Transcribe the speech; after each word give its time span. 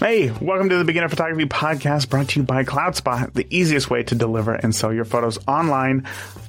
Hey, 0.00 0.30
welcome 0.30 0.70
to 0.70 0.78
the 0.78 0.84
Beginner 0.86 1.10
Photography 1.10 1.44
Podcast 1.44 2.08
brought 2.08 2.30
to 2.30 2.40
you 2.40 2.46
by 2.46 2.64
CloudSpot, 2.64 3.34
the 3.34 3.46
easiest 3.50 3.90
way 3.90 4.02
to 4.04 4.14
deliver 4.14 4.54
and 4.54 4.74
sell 4.74 4.94
your 4.94 5.04
photos 5.04 5.38
online. 5.46 6.06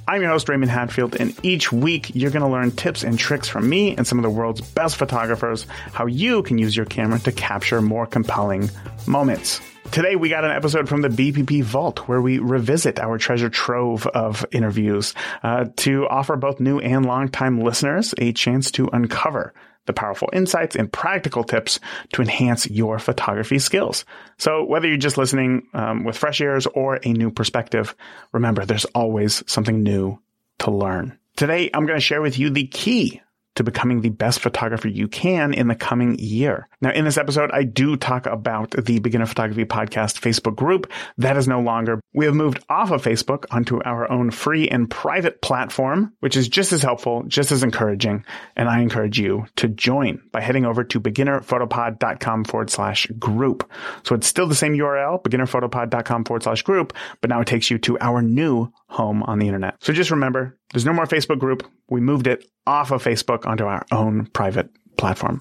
I'm 0.08 0.22
your 0.22 0.30
host, 0.30 0.48
Raymond 0.48 0.70
Hatfield, 0.70 1.16
and 1.16 1.38
each 1.42 1.70
week 1.70 2.12
you're 2.14 2.30
going 2.30 2.46
to 2.46 2.48
learn 2.48 2.70
tips 2.70 3.04
and 3.04 3.18
tricks 3.18 3.48
from 3.48 3.68
me 3.68 3.94
and 3.94 4.06
some 4.06 4.18
of 4.18 4.22
the 4.22 4.30
world's 4.30 4.62
best 4.62 4.96
photographers, 4.96 5.66
how 5.92 6.06
you 6.06 6.42
can 6.42 6.56
use 6.56 6.74
your 6.74 6.86
camera 6.86 7.18
to 7.18 7.30
capture 7.30 7.82
more 7.82 8.06
compelling 8.06 8.70
moments. 9.06 9.60
Today 9.90 10.16
we 10.16 10.30
got 10.30 10.44
an 10.46 10.52
episode 10.52 10.88
from 10.88 11.02
the 11.02 11.10
BPP 11.10 11.62
Vault 11.62 12.08
where 12.08 12.22
we 12.22 12.38
revisit 12.38 12.98
our 12.98 13.18
treasure 13.18 13.50
trove 13.50 14.06
of 14.06 14.46
interviews 14.50 15.12
uh, 15.42 15.66
to 15.76 16.08
offer 16.08 16.36
both 16.36 16.58
new 16.58 16.78
and 16.78 17.04
longtime 17.04 17.60
listeners 17.60 18.14
a 18.16 18.32
chance 18.32 18.70
to 18.70 18.88
uncover 18.94 19.52
the 19.86 19.92
powerful 19.92 20.28
insights 20.32 20.76
and 20.76 20.92
practical 20.92 21.44
tips 21.44 21.80
to 22.12 22.22
enhance 22.22 22.68
your 22.68 22.98
photography 22.98 23.58
skills. 23.58 24.04
So 24.38 24.64
whether 24.64 24.86
you're 24.88 24.96
just 24.96 25.18
listening 25.18 25.68
um, 25.74 26.04
with 26.04 26.16
fresh 26.16 26.40
ears 26.40 26.66
or 26.66 27.00
a 27.02 27.12
new 27.12 27.30
perspective, 27.30 27.94
remember 28.32 28.64
there's 28.64 28.84
always 28.86 29.42
something 29.50 29.82
new 29.82 30.20
to 30.60 30.70
learn. 30.70 31.18
Today, 31.36 31.70
I'm 31.72 31.86
going 31.86 31.98
to 31.98 32.04
share 32.04 32.22
with 32.22 32.38
you 32.38 32.50
the 32.50 32.66
key 32.66 33.20
to 33.54 33.64
becoming 33.64 34.00
the 34.00 34.10
best 34.10 34.40
photographer 34.40 34.88
you 34.88 35.08
can 35.08 35.52
in 35.52 35.68
the 35.68 35.74
coming 35.74 36.18
year. 36.18 36.68
Now, 36.80 36.90
in 36.92 37.04
this 37.04 37.18
episode, 37.18 37.50
I 37.52 37.64
do 37.64 37.96
talk 37.96 38.26
about 38.26 38.70
the 38.70 38.98
Beginner 38.98 39.26
Photography 39.26 39.64
Podcast 39.64 40.20
Facebook 40.20 40.56
group. 40.56 40.90
That 41.18 41.36
is 41.36 41.46
no 41.46 41.60
longer. 41.60 42.00
We 42.12 42.24
have 42.24 42.34
moved 42.34 42.64
off 42.68 42.90
of 42.90 43.02
Facebook 43.02 43.44
onto 43.50 43.82
our 43.82 44.10
own 44.10 44.30
free 44.30 44.68
and 44.68 44.90
private 44.90 45.40
platform, 45.42 46.12
which 46.20 46.36
is 46.36 46.48
just 46.48 46.72
as 46.72 46.82
helpful, 46.82 47.24
just 47.26 47.52
as 47.52 47.62
encouraging. 47.62 48.24
And 48.56 48.68
I 48.68 48.80
encourage 48.80 49.18
you 49.18 49.46
to 49.56 49.68
join 49.68 50.20
by 50.32 50.40
heading 50.40 50.64
over 50.64 50.84
to 50.84 51.00
beginnerphotopod.com 51.00 52.44
forward 52.44 52.70
slash 52.70 53.06
group. 53.18 53.70
So 54.04 54.14
it's 54.14 54.26
still 54.26 54.46
the 54.46 54.54
same 54.54 54.74
URL, 54.74 55.22
beginnerphotopod.com 55.22 56.24
forward 56.24 56.42
slash 56.42 56.62
group, 56.62 56.92
but 57.20 57.30
now 57.30 57.40
it 57.40 57.46
takes 57.46 57.70
you 57.70 57.78
to 57.78 57.98
our 58.00 58.22
new 58.22 58.72
home 58.92 59.22
on 59.22 59.38
the 59.38 59.46
internet. 59.46 59.76
So 59.80 59.92
just 59.92 60.10
remember, 60.10 60.58
there's 60.72 60.84
no 60.84 60.92
more 60.92 61.06
Facebook 61.06 61.38
group. 61.38 61.66
We 61.88 62.00
moved 62.00 62.26
it 62.26 62.44
off 62.66 62.90
of 62.90 63.02
Facebook 63.02 63.46
onto 63.46 63.64
our 63.64 63.84
own 63.90 64.26
private 64.26 64.68
platform. 64.98 65.40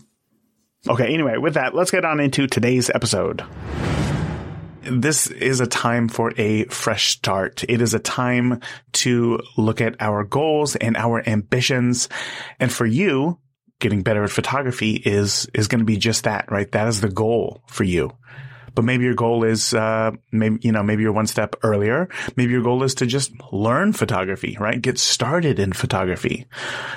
Okay, 0.89 1.13
anyway, 1.13 1.37
with 1.37 1.55
that, 1.55 1.75
let's 1.75 1.91
get 1.91 2.05
on 2.05 2.19
into 2.19 2.47
today's 2.47 2.89
episode. 2.89 3.43
This 4.83 5.27
is 5.27 5.59
a 5.59 5.67
time 5.67 6.07
for 6.07 6.33
a 6.37 6.63
fresh 6.65 7.09
start. 7.09 7.63
It 7.69 7.81
is 7.81 7.93
a 7.93 7.99
time 7.99 8.61
to 8.93 9.39
look 9.57 9.79
at 9.79 9.95
our 9.99 10.23
goals 10.23 10.75
and 10.75 10.97
our 10.97 11.21
ambitions. 11.27 12.09
And 12.59 12.71
for 12.71 12.85
you, 12.85 13.37
getting 13.79 14.01
better 14.01 14.23
at 14.23 14.31
photography 14.31 14.93
is, 14.93 15.47
is 15.53 15.67
going 15.67 15.79
to 15.79 15.85
be 15.85 15.97
just 15.97 16.23
that, 16.23 16.49
right? 16.49 16.71
That 16.71 16.87
is 16.87 17.01
the 17.01 17.09
goal 17.09 17.63
for 17.67 17.83
you 17.83 18.11
but 18.73 18.85
maybe 18.85 19.03
your 19.03 19.15
goal 19.15 19.43
is, 19.43 19.73
uh, 19.73 20.11
maybe, 20.31 20.59
you 20.61 20.71
know, 20.71 20.83
maybe 20.83 21.03
you're 21.03 21.11
one 21.11 21.27
step 21.27 21.55
earlier. 21.63 22.07
Maybe 22.35 22.53
your 22.53 22.63
goal 22.63 22.83
is 22.83 22.95
to 22.95 23.05
just 23.05 23.31
learn 23.51 23.93
photography, 23.93 24.57
right? 24.59 24.81
Get 24.81 24.97
started 24.97 25.59
in 25.59 25.73
photography. 25.73 26.47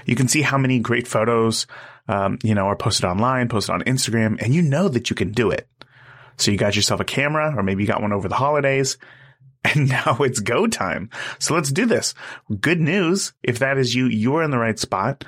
You 0.07 0.15
can 0.17 0.29
see 0.29 0.43
how 0.43 0.59
many 0.59 0.79
great 0.79 1.09
photos, 1.09 1.67
um, 2.09 2.39
you 2.43 2.55
know, 2.55 2.67
are 2.67 2.77
posted 2.77 3.05
online, 3.05 3.49
posted 3.49 3.75
on 3.75 3.83
Instagram, 3.83 4.41
and 4.41 4.55
you 4.55 4.63
know 4.63 4.89
that 4.89 5.11
you 5.11 5.17
can 5.17 5.33
do 5.33 5.51
it. 5.51 5.69
So 6.37 6.51
you 6.51 6.59
got 6.59 6.77
yourself 6.77 7.01
a 7.01 7.05
camera, 7.05 7.55
or 7.57 7.63
maybe 7.63 7.83
you 7.83 7.87
got 7.87 8.03
one 8.03 8.13
over 8.13 8.29
the 8.29 8.37
holidays. 8.37 8.99
And 9.67 9.89
now 9.89 10.19
it's 10.21 10.41
go 10.41 10.67
time. 10.67 11.09
So 11.39 11.55
let's 11.55 11.73
do 11.73 11.87
this. 11.87 12.13
Good 12.61 12.83
news. 12.83 13.33
If 13.43 13.61
that 13.61 13.79
is 13.79 13.95
you, 13.95 14.09
you're 14.09 14.43
in 14.43 14.51
the 14.51 14.59
right 14.59 14.79
spot. 14.79 15.25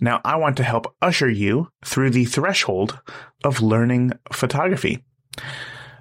Now 0.00 0.20
I 0.24 0.38
want 0.38 0.56
to 0.56 0.64
help 0.64 0.92
usher 1.00 1.30
you 1.30 1.70
through 1.84 2.10
the 2.10 2.24
threshold 2.24 2.98
of 3.44 3.62
learning 3.62 4.14
photography. 4.32 5.04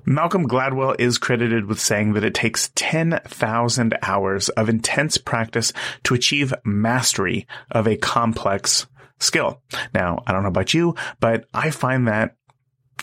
Malcolm 0.10 0.48
Gladwell 0.48 0.96
is 0.98 1.20
credited 1.20 1.66
with 1.66 1.80
saying 1.80 2.14
that 2.14 2.24
it 2.24 2.34
takes 2.34 2.72
10,000 2.74 3.96
hours 4.02 4.50
of 4.50 4.68
intense 4.68 5.20
practice 5.20 5.72
to 6.04 6.16
achieve 6.16 6.52
mastery 6.66 7.46
of 7.70 7.88
a 7.88 7.96
complex 7.96 8.88
skill. 9.20 9.62
Now, 9.94 10.24
I 10.26 10.32
don't 10.32 10.42
know 10.42 10.50
about 10.50 10.74
you, 10.74 10.96
but 11.20 11.46
I 11.54 11.70
find 11.70 12.08
that 12.08 12.36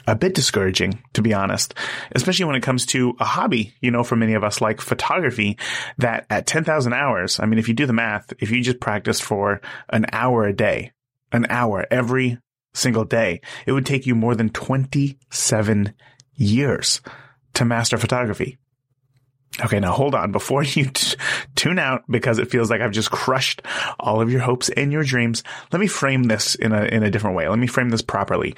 a 0.09 0.17
bit 0.17 0.35
discouraging, 0.35 1.01
to 1.13 1.23
be 1.23 1.33
honest, 1.33 1.75
especially 2.11 2.47
when 2.47 2.57
it 2.57 2.65
comes 2.65 2.87
to 2.87 3.15
a 3.21 3.25
hobby, 3.25 3.73
you 3.81 3.93
know, 3.93 4.03
for 4.03 4.17
many 4.17 4.35
of 4.35 4.43
us 4.43 4.61
like 4.61 4.81
photography, 4.81 5.59
that 5.99 6.27
at 6.29 6.49
10,000 6.49 6.93
hours, 6.93 7.39
I 7.39 7.47
mean, 7.47 7.61
if 7.61 7.69
you 7.69 7.75
do 7.75 7.87
the 7.87 7.93
math, 7.93 8.33
if 8.41 8.51
you 8.51 8.61
just 8.63 8.81
practiced 8.81 9.23
for 9.23 9.61
an 9.91 10.07
hour 10.13 10.45
a 10.45 10.53
day, 10.53 10.91
an 11.31 11.47
hour 11.51 11.87
every 11.89 12.39
single 12.75 13.05
day, 13.05 13.43
it 13.65 13.71
would 13.71 13.87
take 13.87 14.07
you 14.07 14.17
more 14.17 14.35
than 14.35 14.51
27 14.51 15.95
years 16.37 17.01
to 17.55 17.65
master 17.65 17.99
photography. 17.99 18.59
Okay, 19.65 19.81
now 19.81 19.93
hold 19.93 20.15
on 20.15 20.33
before 20.33 20.63
you 20.65 20.87
t- 20.87 21.17
tune 21.55 21.79
out 21.79 22.05
because 22.09 22.39
it 22.39 22.51
feels 22.51 22.71
like 22.71 22.81
I've 22.81 22.91
just 22.93 23.11
crushed 23.11 23.63
all 23.99 24.21
of 24.21 24.31
your 24.31 24.41
hopes 24.41 24.69
and 24.69 24.93
your 24.93 25.05
dreams. 25.05 25.43
Let 25.73 25.81
me 25.81 25.87
frame 25.87 26.25
this 26.25 26.55
in 26.55 26.73
a 26.73 26.85
in 26.85 27.03
a 27.03 27.11
different 27.11 27.37
way. 27.37 27.49
Let 27.49 27.59
me 27.59 27.67
frame 27.67 27.91
this 27.91 28.03
properly. 28.03 28.55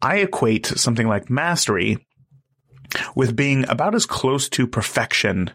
I 0.00 0.18
equate 0.18 0.66
something 0.66 1.06
like 1.06 1.30
mastery 1.30 2.06
with 3.14 3.36
being 3.36 3.68
about 3.68 3.94
as 3.94 4.06
close 4.06 4.48
to 4.50 4.66
perfection 4.66 5.50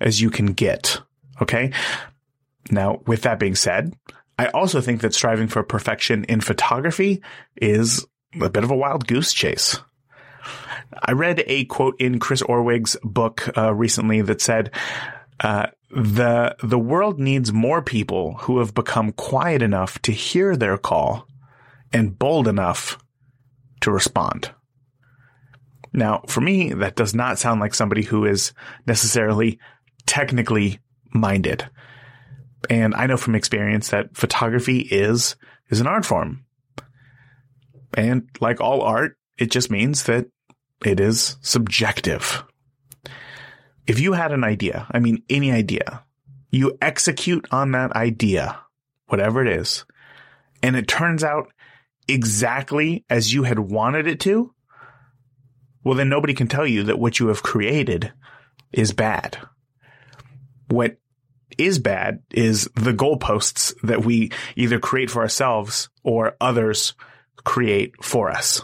as 0.00 0.20
you 0.20 0.30
can 0.30 0.46
get. 0.46 1.00
Okay? 1.40 1.72
Now, 2.70 3.00
with 3.06 3.22
that 3.22 3.38
being 3.38 3.54
said, 3.54 3.94
I 4.38 4.46
also 4.48 4.80
think 4.80 5.00
that 5.02 5.14
striving 5.14 5.48
for 5.48 5.62
perfection 5.62 6.24
in 6.24 6.40
photography 6.40 7.22
is 7.56 8.06
a 8.40 8.48
bit 8.48 8.64
of 8.64 8.70
a 8.70 8.76
wild 8.76 9.06
goose 9.06 9.32
chase. 9.32 9.78
I 11.00 11.12
read 11.12 11.42
a 11.46 11.64
quote 11.66 12.00
in 12.00 12.18
Chris 12.18 12.42
Orwig's 12.42 12.96
book 13.02 13.48
uh, 13.56 13.74
recently 13.74 14.20
that 14.22 14.40
said, 14.40 14.70
uh, 15.40 15.66
"the 15.90 16.56
the 16.62 16.78
world 16.78 17.18
needs 17.18 17.52
more 17.52 17.82
people 17.82 18.34
who 18.40 18.58
have 18.58 18.74
become 18.74 19.12
quiet 19.12 19.62
enough 19.62 20.00
to 20.02 20.12
hear 20.12 20.56
their 20.56 20.78
call, 20.78 21.26
and 21.92 22.18
bold 22.18 22.48
enough 22.48 22.98
to 23.80 23.90
respond." 23.90 24.50
Now, 25.92 26.22
for 26.26 26.40
me, 26.40 26.72
that 26.72 26.96
does 26.96 27.14
not 27.14 27.38
sound 27.38 27.60
like 27.60 27.74
somebody 27.74 28.02
who 28.02 28.24
is 28.24 28.52
necessarily 28.86 29.58
technically 30.06 30.80
minded. 31.12 31.68
And 32.70 32.94
I 32.94 33.06
know 33.06 33.16
from 33.16 33.34
experience 33.34 33.90
that 33.90 34.16
photography 34.16 34.80
is 34.80 35.36
is 35.68 35.80
an 35.80 35.86
art 35.86 36.04
form. 36.04 36.44
And 37.94 38.28
like 38.40 38.60
all 38.60 38.82
art, 38.82 39.16
it 39.36 39.50
just 39.50 39.70
means 39.70 40.04
that 40.04 40.26
it 40.84 41.00
is 41.00 41.36
subjective. 41.40 42.44
If 43.86 43.98
you 44.00 44.12
had 44.12 44.32
an 44.32 44.44
idea, 44.44 44.86
I 44.90 45.00
mean, 45.00 45.22
any 45.28 45.50
idea, 45.50 46.04
you 46.50 46.78
execute 46.80 47.46
on 47.50 47.72
that 47.72 47.92
idea, 47.92 48.60
whatever 49.06 49.44
it 49.44 49.48
is, 49.48 49.84
and 50.62 50.76
it 50.76 50.86
turns 50.86 51.24
out 51.24 51.52
exactly 52.06 53.04
as 53.10 53.32
you 53.32 53.42
had 53.42 53.58
wanted 53.58 54.06
it 54.06 54.20
to, 54.20 54.54
well, 55.84 55.96
then 55.96 56.08
nobody 56.08 56.34
can 56.34 56.46
tell 56.46 56.66
you 56.66 56.84
that 56.84 56.98
what 56.98 57.18
you 57.18 57.28
have 57.28 57.42
created 57.42 58.12
is 58.72 58.92
bad. 58.92 59.38
What 60.68 60.96
is 61.58 61.78
bad 61.78 62.22
is 62.30 62.68
the 62.74 62.92
goalposts 62.92 63.74
that 63.82 64.04
we 64.04 64.30
either 64.56 64.78
create 64.78 65.10
for 65.10 65.22
ourselves 65.22 65.90
or 66.02 66.36
others 66.40 66.94
create 67.44 67.92
for 68.02 68.30
us. 68.30 68.62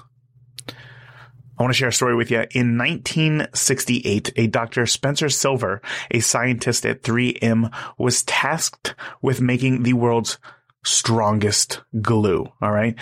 I 1.59 1.63
want 1.63 1.73
to 1.73 1.79
share 1.79 1.89
a 1.89 1.93
story 1.93 2.15
with 2.15 2.31
you. 2.31 2.39
In 2.53 2.79
1968, 2.79 4.33
a 4.37 4.47
Dr. 4.47 4.87
Spencer 4.87 5.29
Silver, 5.29 5.83
a 6.11 6.21
scientist 6.21 6.87
at 6.87 7.03
3M, 7.03 7.75
was 7.99 8.23
tasked 8.23 8.95
with 9.21 9.41
making 9.41 9.83
the 9.83 9.95
world's 9.95 10.39
strongest 10.85 11.83
glue. 12.01 12.47
All 12.63 12.71
right. 12.73 12.95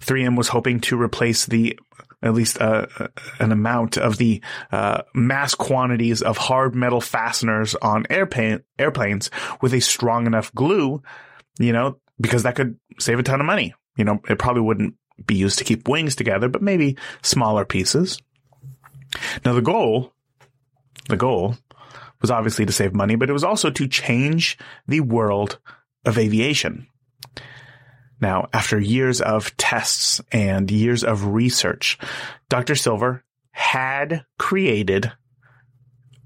3M 0.00 0.36
was 0.36 0.48
hoping 0.48 0.80
to 0.80 1.00
replace 1.00 1.46
the 1.46 1.78
at 2.20 2.34
least 2.34 2.60
uh, 2.60 2.86
an 3.38 3.52
amount 3.52 3.96
of 3.96 4.16
the 4.16 4.42
uh, 4.72 5.02
mass 5.14 5.54
quantities 5.54 6.20
of 6.20 6.36
hard 6.36 6.74
metal 6.74 7.00
fasteners 7.00 7.76
on 7.76 8.06
airplane 8.10 8.60
airplanes 8.76 9.30
with 9.60 9.72
a 9.72 9.80
strong 9.80 10.26
enough 10.26 10.52
glue, 10.52 11.00
you 11.60 11.72
know, 11.72 11.96
because 12.20 12.42
that 12.42 12.56
could 12.56 12.76
save 12.98 13.20
a 13.20 13.22
ton 13.22 13.40
of 13.40 13.46
money. 13.46 13.72
You 13.96 14.04
know, 14.04 14.20
it 14.28 14.38
probably 14.38 14.62
wouldn't 14.62 14.94
be 15.26 15.34
used 15.34 15.58
to 15.58 15.64
keep 15.64 15.88
wings 15.88 16.14
together, 16.14 16.48
but 16.48 16.62
maybe 16.62 16.96
smaller 17.22 17.64
pieces. 17.64 18.18
Now 19.44 19.52
the 19.52 19.62
goal, 19.62 20.12
the 21.08 21.16
goal 21.16 21.56
was 22.20 22.30
obviously 22.30 22.66
to 22.66 22.72
save 22.72 22.94
money, 22.94 23.16
but 23.16 23.30
it 23.30 23.34
was 23.34 23.44
also 23.44 23.70
to 23.70 23.86
change 23.86 24.58
the 24.86 25.00
world 25.00 25.58
of 26.04 26.18
aviation. 26.18 26.86
Now, 28.20 28.48
after 28.52 28.80
years 28.80 29.20
of 29.20 29.56
tests 29.56 30.20
and 30.32 30.70
years 30.70 31.04
of 31.04 31.26
research, 31.26 31.98
Dr. 32.48 32.74
Silver 32.74 33.24
had 33.52 34.24
created 34.38 35.12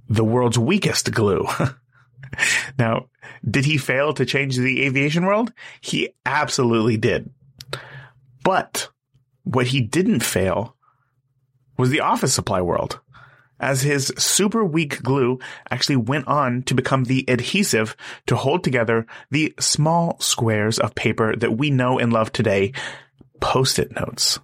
the 0.08 0.24
world's 0.24 0.58
weakest 0.58 1.12
glue. 1.12 1.46
now, 2.78 3.08
did 3.48 3.64
he 3.66 3.76
fail 3.76 4.14
to 4.14 4.24
change 4.24 4.56
the 4.56 4.84
aviation 4.84 5.26
world? 5.26 5.52
He 5.80 6.10
absolutely 6.24 6.96
did. 6.96 7.30
But 8.44 8.88
what 9.44 9.68
he 9.68 9.80
didn't 9.80 10.20
fail 10.20 10.76
was 11.76 11.90
the 11.90 12.00
office 12.00 12.34
supply 12.34 12.60
world, 12.60 13.00
as 13.58 13.82
his 13.82 14.12
super 14.18 14.64
weak 14.64 15.02
glue 15.02 15.38
actually 15.70 15.96
went 15.96 16.26
on 16.26 16.62
to 16.64 16.74
become 16.74 17.04
the 17.04 17.24
adhesive 17.28 17.96
to 18.26 18.36
hold 18.36 18.64
together 18.64 19.06
the 19.30 19.54
small 19.58 20.18
squares 20.20 20.78
of 20.78 20.94
paper 20.94 21.34
that 21.36 21.56
we 21.56 21.70
know 21.70 21.98
and 21.98 22.12
love 22.12 22.32
today, 22.32 22.72
post-it 23.40 23.94
notes. 23.94 24.38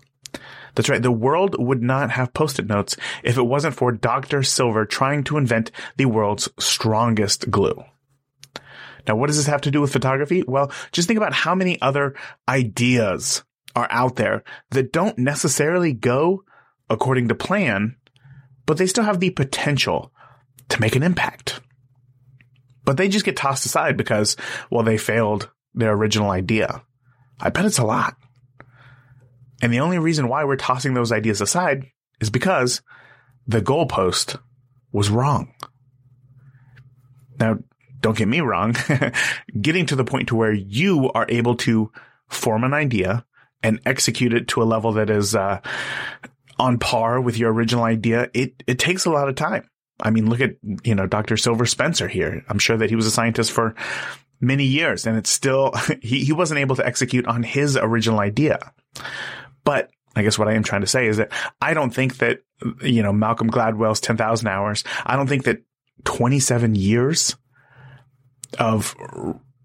That's 0.74 0.88
right. 0.88 1.02
The 1.02 1.10
world 1.10 1.56
would 1.58 1.82
not 1.82 2.12
have 2.12 2.32
post-it 2.32 2.66
notes 2.66 2.96
if 3.24 3.36
it 3.36 3.42
wasn't 3.42 3.74
for 3.74 3.90
Dr. 3.90 4.44
Silver 4.44 4.84
trying 4.84 5.24
to 5.24 5.36
invent 5.36 5.72
the 5.96 6.04
world's 6.04 6.48
strongest 6.60 7.50
glue. 7.50 7.82
Now, 9.06 9.16
what 9.16 9.26
does 9.26 9.38
this 9.38 9.46
have 9.46 9.62
to 9.62 9.70
do 9.70 9.80
with 9.80 9.92
photography? 9.92 10.44
Well, 10.46 10.70
just 10.92 11.08
think 11.08 11.16
about 11.16 11.32
how 11.32 11.54
many 11.54 11.80
other 11.80 12.14
ideas 12.48 13.42
are 13.78 13.88
out 13.90 14.16
there 14.16 14.44
that 14.70 14.92
don't 14.92 15.18
necessarily 15.18 15.92
go 15.92 16.44
according 16.90 17.28
to 17.28 17.34
plan, 17.34 17.96
but 18.66 18.76
they 18.76 18.86
still 18.86 19.04
have 19.04 19.20
the 19.20 19.30
potential 19.30 20.12
to 20.68 20.80
make 20.80 20.96
an 20.96 21.02
impact. 21.02 21.60
But 22.84 22.96
they 22.96 23.08
just 23.08 23.24
get 23.24 23.36
tossed 23.36 23.66
aside 23.66 23.96
because, 23.96 24.36
well, 24.70 24.82
they 24.82 24.98
failed 24.98 25.50
their 25.74 25.92
original 25.92 26.30
idea. 26.30 26.82
I 27.40 27.50
bet 27.50 27.66
it's 27.66 27.78
a 27.78 27.84
lot. 27.84 28.16
And 29.62 29.72
the 29.72 29.80
only 29.80 29.98
reason 29.98 30.28
why 30.28 30.44
we're 30.44 30.56
tossing 30.56 30.94
those 30.94 31.12
ideas 31.12 31.40
aside 31.40 31.86
is 32.20 32.30
because 32.30 32.82
the 33.46 33.60
goalpost 33.60 34.40
was 34.92 35.10
wrong. 35.10 35.52
Now, 37.38 37.58
don't 38.00 38.16
get 38.16 38.28
me 38.28 38.40
wrong. 38.40 38.74
Getting 39.60 39.86
to 39.86 39.96
the 39.96 40.04
point 40.04 40.28
to 40.28 40.36
where 40.36 40.52
you 40.52 41.10
are 41.12 41.26
able 41.28 41.56
to 41.56 41.90
form 42.28 42.64
an 42.64 42.74
idea 42.74 43.24
and 43.62 43.80
execute 43.86 44.32
it 44.32 44.48
to 44.48 44.62
a 44.62 44.64
level 44.64 44.92
that 44.92 45.10
is, 45.10 45.34
uh, 45.34 45.60
on 46.58 46.78
par 46.78 47.20
with 47.20 47.38
your 47.38 47.52
original 47.52 47.84
idea, 47.84 48.28
it, 48.34 48.62
it 48.66 48.78
takes 48.78 49.04
a 49.04 49.10
lot 49.10 49.28
of 49.28 49.34
time. 49.34 49.68
I 50.00 50.10
mean, 50.10 50.28
look 50.28 50.40
at, 50.40 50.56
you 50.84 50.94
know, 50.94 51.06
Dr. 51.06 51.36
Silver 51.36 51.66
Spencer 51.66 52.08
here. 52.08 52.44
I'm 52.48 52.58
sure 52.58 52.76
that 52.76 52.90
he 52.90 52.96
was 52.96 53.06
a 53.06 53.10
scientist 53.10 53.52
for 53.52 53.74
many 54.40 54.64
years 54.64 55.06
and 55.06 55.16
it's 55.16 55.30
still, 55.30 55.72
he, 56.02 56.24
he 56.24 56.32
wasn't 56.32 56.60
able 56.60 56.76
to 56.76 56.86
execute 56.86 57.26
on 57.26 57.42
his 57.42 57.76
original 57.76 58.20
idea. 58.20 58.72
But 59.64 59.90
I 60.14 60.22
guess 60.22 60.38
what 60.38 60.48
I 60.48 60.54
am 60.54 60.62
trying 60.62 60.80
to 60.80 60.86
say 60.86 61.06
is 61.06 61.18
that 61.18 61.32
I 61.60 61.74
don't 61.74 61.94
think 61.94 62.18
that, 62.18 62.40
you 62.82 63.02
know, 63.02 63.12
Malcolm 63.12 63.50
Gladwell's 63.50 64.00
10,000 64.00 64.48
hours, 64.48 64.84
I 65.06 65.16
don't 65.16 65.28
think 65.28 65.44
that 65.44 65.62
27 66.04 66.74
years 66.74 67.36
of 68.58 68.96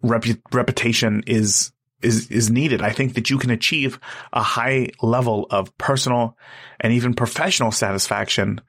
repu- 0.03 0.41
reputation 0.51 1.23
is 1.27 1.71
is 2.03 2.29
is 2.29 2.49
needed. 2.49 2.81
I 2.81 2.91
think 2.91 3.15
that 3.15 3.29
you 3.29 3.37
can 3.37 3.49
achieve 3.49 3.99
a 4.31 4.43
high 4.43 4.89
level 5.01 5.47
of 5.49 5.75
personal 5.77 6.37
and 6.79 6.93
even 6.93 7.13
professional 7.13 7.71
satisfaction 7.71 8.61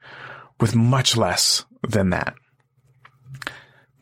with 0.59 0.75
much 0.75 1.17
less 1.17 1.65
than 1.87 2.11
that. 2.11 2.35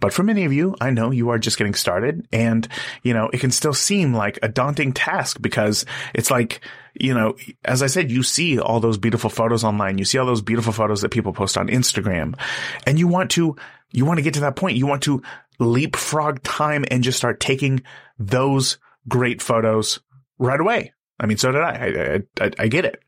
But 0.04 0.12
for 0.12 0.24
many 0.24 0.44
of 0.44 0.52
you, 0.52 0.76
I 0.82 0.90
know 0.90 1.12
you 1.12 1.30
are 1.30 1.40
just 1.40 1.58
getting 1.58 1.76
started 1.76 2.28
and, 2.34 2.68
you 3.04 3.14
know, 3.14 3.30
it 3.32 3.40
can 3.40 3.52
still 3.52 3.74
seem 3.74 4.14
like 4.14 4.38
a 4.44 4.50
daunting 4.50 4.92
task 4.92 5.42
because 5.42 5.86
it's 6.14 6.30
like, 6.30 6.60
you 6.94 7.14
know, 7.14 7.38
as 7.64 7.82
I 7.82 7.88
said, 7.88 8.12
you 8.12 8.22
see 8.22 8.60
all 8.60 8.82
those 8.82 8.98
beautiful 8.98 9.30
photos 9.30 9.64
online. 9.64 9.98
You 9.98 10.04
see 10.04 10.18
all 10.18 10.26
those 10.26 10.42
beautiful 10.42 10.74
photos 10.74 11.04
that 11.04 11.12
people 11.12 11.32
post 11.32 11.58
on 11.58 11.70
Instagram 11.70 12.38
and 12.86 13.00
you 13.00 13.08
want 13.08 13.32
to, 13.32 13.56
you 13.94 14.04
want 14.04 14.18
to 14.18 14.24
get 14.24 14.34
to 14.34 14.42
that 14.42 14.58
point. 14.58 14.76
You 14.76 14.88
want 14.88 15.04
to 15.04 15.24
leapfrog 15.58 16.44
time 16.44 16.84
and 16.92 17.02
just 17.02 17.18
start 17.18 17.40
taking 17.40 17.82
those 18.20 18.80
great 19.08 19.42
photos 19.42 20.00
right 20.38 20.60
away. 20.60 20.94
I 21.20 21.26
mean, 21.26 21.38
so 21.38 21.52
did 21.52 21.62
I. 21.62 22.24
I, 22.40 22.46
I, 22.46 22.52
I 22.60 22.68
get 22.68 22.86
it. 22.86 23.02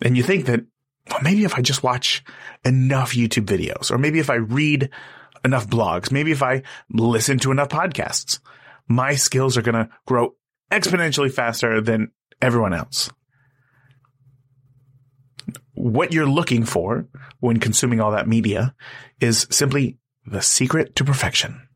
And 0.00 0.16
you 0.16 0.22
think 0.22 0.46
that, 0.46 0.64
well, 1.10 1.20
maybe 1.22 1.44
if 1.44 1.54
I 1.54 1.62
just 1.62 1.82
watch 1.82 2.24
enough 2.64 3.12
YouTube 3.12 3.46
videos, 3.46 3.90
or 3.90 3.98
maybe 3.98 4.18
if 4.18 4.30
I 4.30 4.36
read 4.36 4.90
enough 5.44 5.68
blogs, 5.68 6.10
maybe 6.10 6.32
if 6.32 6.42
I 6.42 6.62
listen 6.90 7.38
to 7.40 7.50
enough 7.50 7.68
podcasts, 7.68 8.40
my 8.88 9.14
skills 9.14 9.56
are 9.56 9.62
going 9.62 9.74
to 9.74 9.88
grow 10.06 10.34
exponentially 10.70 11.32
faster 11.32 11.80
than 11.80 12.10
everyone 12.40 12.74
else. 12.74 13.10
What 15.74 16.12
you're 16.12 16.28
looking 16.28 16.64
for 16.64 17.06
when 17.40 17.60
consuming 17.60 18.00
all 18.00 18.10
that 18.12 18.28
media 18.28 18.74
is 19.20 19.46
simply 19.50 19.98
the 20.26 20.42
secret 20.42 20.96
to 20.96 21.04
perfection. 21.04 21.67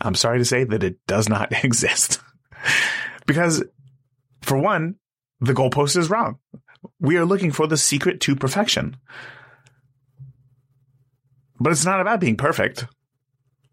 I'm 0.00 0.14
sorry 0.14 0.38
to 0.38 0.44
say 0.44 0.64
that 0.64 0.82
it 0.82 0.96
does 1.06 1.28
not 1.28 1.52
exist. 1.64 2.20
because, 3.26 3.62
for 4.42 4.58
one, 4.58 4.96
the 5.40 5.52
goalpost 5.52 5.96
is 5.96 6.10
wrong. 6.10 6.38
We 7.00 7.16
are 7.16 7.24
looking 7.24 7.52
for 7.52 7.66
the 7.66 7.76
secret 7.76 8.20
to 8.22 8.36
perfection. 8.36 8.96
But 11.60 11.72
it's 11.72 11.84
not 11.84 12.00
about 12.00 12.20
being 12.20 12.36
perfect. 12.36 12.86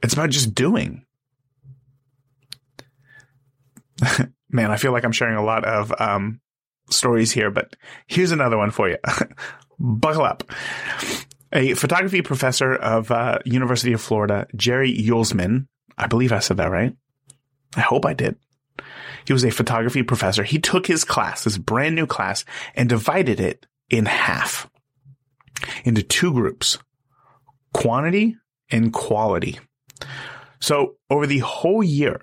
It's 0.03 0.13
about 0.13 0.29
just 0.29 0.53
doing. 0.53 1.05
Man, 4.49 4.71
I 4.71 4.77
feel 4.77 4.91
like 4.91 5.03
I'm 5.03 5.11
sharing 5.11 5.35
a 5.35 5.43
lot 5.43 5.65
of 5.65 5.93
um, 5.99 6.39
stories 6.89 7.31
here, 7.31 7.51
but 7.51 7.75
here's 8.07 8.31
another 8.31 8.57
one 8.57 8.71
for 8.71 8.89
you. 8.89 8.97
Buckle 9.79 10.23
up. 10.23 10.43
A 11.51 11.73
photography 11.73 12.21
professor 12.21 12.75
of 12.75 13.11
uh, 13.11 13.39
University 13.45 13.93
of 13.93 14.01
Florida, 14.01 14.45
Jerry 14.55 14.95
Uelsmann, 14.95 15.67
I 15.99 16.07
believe 16.07 16.31
I 16.31 16.39
said 16.39 16.57
that 16.57 16.71
right. 16.71 16.95
I 17.75 17.81
hope 17.81 18.05
I 18.05 18.13
did. 18.13 18.37
He 19.25 19.33
was 19.33 19.43
a 19.45 19.51
photography 19.51 20.01
professor. 20.01 20.43
He 20.43 20.59
took 20.59 20.87
his 20.87 21.03
class, 21.03 21.43
this 21.43 21.57
brand 21.57 21.95
new 21.95 22.07
class, 22.07 22.45
and 22.73 22.89
divided 22.89 23.39
it 23.39 23.67
in 23.89 24.05
half 24.05 24.69
into 25.83 26.01
two 26.01 26.33
groups, 26.33 26.77
quantity 27.73 28.37
and 28.71 28.93
quality. 28.93 29.59
So 30.59 30.95
over 31.09 31.27
the 31.27 31.39
whole 31.39 31.83
year, 31.83 32.21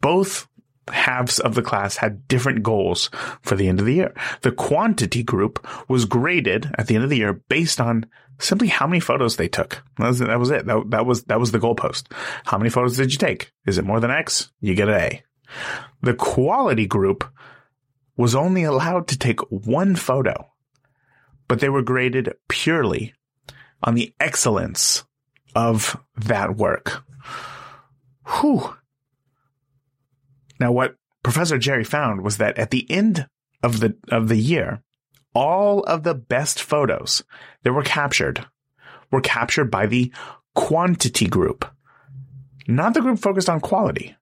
both 0.00 0.48
halves 0.90 1.38
of 1.38 1.54
the 1.54 1.62
class 1.62 1.96
had 1.96 2.26
different 2.26 2.62
goals 2.62 3.08
for 3.42 3.54
the 3.54 3.68
end 3.68 3.80
of 3.80 3.86
the 3.86 3.94
year. 3.94 4.14
The 4.40 4.52
quantity 4.52 5.22
group 5.22 5.64
was 5.88 6.04
graded 6.04 6.70
at 6.76 6.86
the 6.86 6.94
end 6.94 7.04
of 7.04 7.10
the 7.10 7.18
year 7.18 7.34
based 7.48 7.80
on 7.80 8.06
simply 8.38 8.68
how 8.68 8.86
many 8.86 9.00
photos 9.00 9.36
they 9.36 9.48
took. 9.48 9.82
That 9.98 10.08
was, 10.08 10.18
that 10.18 10.38
was 10.38 10.50
it. 10.50 10.66
That, 10.66 10.90
that 10.90 11.06
was, 11.06 11.24
that 11.24 11.40
was 11.40 11.52
the 11.52 11.58
goalpost. 11.58 12.10
How 12.44 12.58
many 12.58 12.70
photos 12.70 12.96
did 12.96 13.12
you 13.12 13.18
take? 13.18 13.52
Is 13.66 13.78
it 13.78 13.84
more 13.84 14.00
than 14.00 14.10
X? 14.10 14.50
You 14.60 14.74
get 14.74 14.88
an 14.88 14.94
A. 14.94 15.22
The 16.02 16.14
quality 16.14 16.86
group 16.86 17.24
was 18.16 18.34
only 18.34 18.64
allowed 18.64 19.08
to 19.08 19.18
take 19.18 19.40
one 19.50 19.96
photo, 19.96 20.50
but 21.48 21.60
they 21.60 21.68
were 21.68 21.82
graded 21.82 22.34
purely 22.48 23.14
on 23.82 23.94
the 23.94 24.14
excellence 24.20 25.04
of 25.54 25.98
that 26.16 26.56
work. 26.56 27.04
Whew. 28.26 28.76
Now, 30.60 30.72
what 30.72 30.94
Professor 31.22 31.58
Jerry 31.58 31.84
found 31.84 32.22
was 32.22 32.38
that 32.38 32.58
at 32.58 32.70
the 32.70 32.88
end 32.90 33.26
of 33.62 33.80
the, 33.80 33.96
of 34.10 34.28
the 34.28 34.36
year, 34.36 34.82
all 35.34 35.82
of 35.84 36.02
the 36.02 36.14
best 36.14 36.62
photos 36.62 37.22
that 37.62 37.72
were 37.72 37.82
captured 37.82 38.46
were 39.10 39.20
captured 39.20 39.70
by 39.70 39.86
the 39.86 40.12
quantity 40.54 41.26
group, 41.26 41.64
not 42.66 42.94
the 42.94 43.00
group 43.00 43.18
focused 43.18 43.48
on 43.48 43.60
quality. 43.60 44.16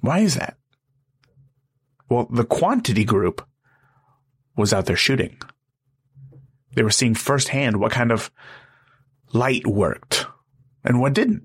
Why 0.00 0.20
is 0.20 0.34
that? 0.36 0.56
Well, 2.08 2.26
the 2.30 2.44
quantity 2.44 3.04
group 3.04 3.46
was 4.56 4.72
out 4.72 4.86
there 4.86 4.96
shooting. 4.96 5.38
They 6.74 6.82
were 6.82 6.90
seeing 6.90 7.14
firsthand 7.14 7.78
what 7.78 7.92
kind 7.92 8.10
of 8.10 8.30
light 9.32 9.66
worked 9.66 10.26
and 10.84 11.00
what 11.00 11.14
didn't. 11.14 11.44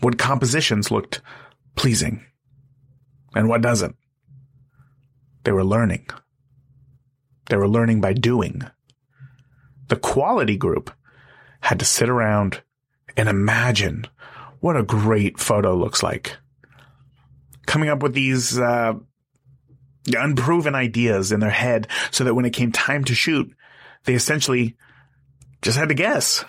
What 0.00 0.18
compositions 0.18 0.90
looked 0.90 1.20
pleasing 1.74 2.24
and 3.34 3.48
what 3.48 3.62
doesn't. 3.62 3.96
They 5.44 5.52
were 5.52 5.64
learning. 5.64 6.08
They 7.48 7.56
were 7.56 7.68
learning 7.68 8.00
by 8.00 8.12
doing. 8.12 8.62
The 9.88 9.96
quality 9.96 10.56
group 10.56 10.90
had 11.60 11.78
to 11.78 11.84
sit 11.84 12.08
around 12.08 12.62
and 13.16 13.28
imagine 13.28 14.06
what 14.60 14.76
a 14.76 14.82
great 14.82 15.38
photo 15.38 15.76
looks 15.76 16.02
like. 16.02 16.36
Coming 17.66 17.88
up 17.88 18.02
with 18.02 18.14
these 18.14 18.58
uh, 18.58 18.94
unproven 20.06 20.74
ideas 20.74 21.32
in 21.32 21.40
their 21.40 21.50
head 21.50 21.88
so 22.10 22.24
that 22.24 22.34
when 22.34 22.44
it 22.44 22.52
came 22.52 22.72
time 22.72 23.04
to 23.04 23.14
shoot, 23.14 23.52
they 24.04 24.14
essentially 24.14 24.76
just 25.62 25.78
had 25.78 25.88
to 25.88 25.94
guess. 25.94 26.44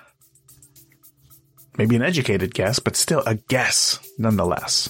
Maybe 1.78 1.96
an 1.96 2.04
educated 2.04 2.54
guess, 2.54 2.80
but 2.80 2.96
still 2.96 3.24
a 3.26 3.36
guess 3.36 4.00
nonetheless. 4.18 4.90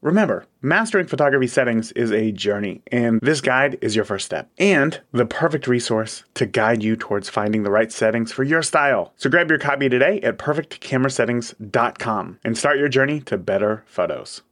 Remember, 0.00 0.46
mastering 0.62 1.06
photography 1.06 1.46
settings 1.46 1.92
is 1.92 2.12
a 2.12 2.32
journey, 2.32 2.82
and 2.90 3.20
this 3.20 3.40
guide 3.40 3.78
is 3.80 3.96
your 3.96 4.04
first 4.04 4.26
step 4.26 4.50
and 4.58 5.00
the 5.12 5.26
perfect 5.26 5.66
resource 5.66 6.24
to 6.34 6.46
guide 6.46 6.82
you 6.82 6.96
towards 6.96 7.28
finding 7.28 7.62
the 7.62 7.70
right 7.70 7.92
settings 7.92 8.32
for 8.32 8.44
your 8.44 8.62
style. 8.62 9.12
So 9.16 9.30
grab 9.30 9.50
your 9.50 9.58
copy 9.58 9.88
today 9.88 10.20
at 10.20 10.38
perfectcamerasettings.com 10.38 12.38
and 12.44 12.58
start 12.58 12.78
your 12.78 12.88
journey 12.88 13.20
to 13.20 13.38
better 13.38 13.84
photos. 13.86 14.42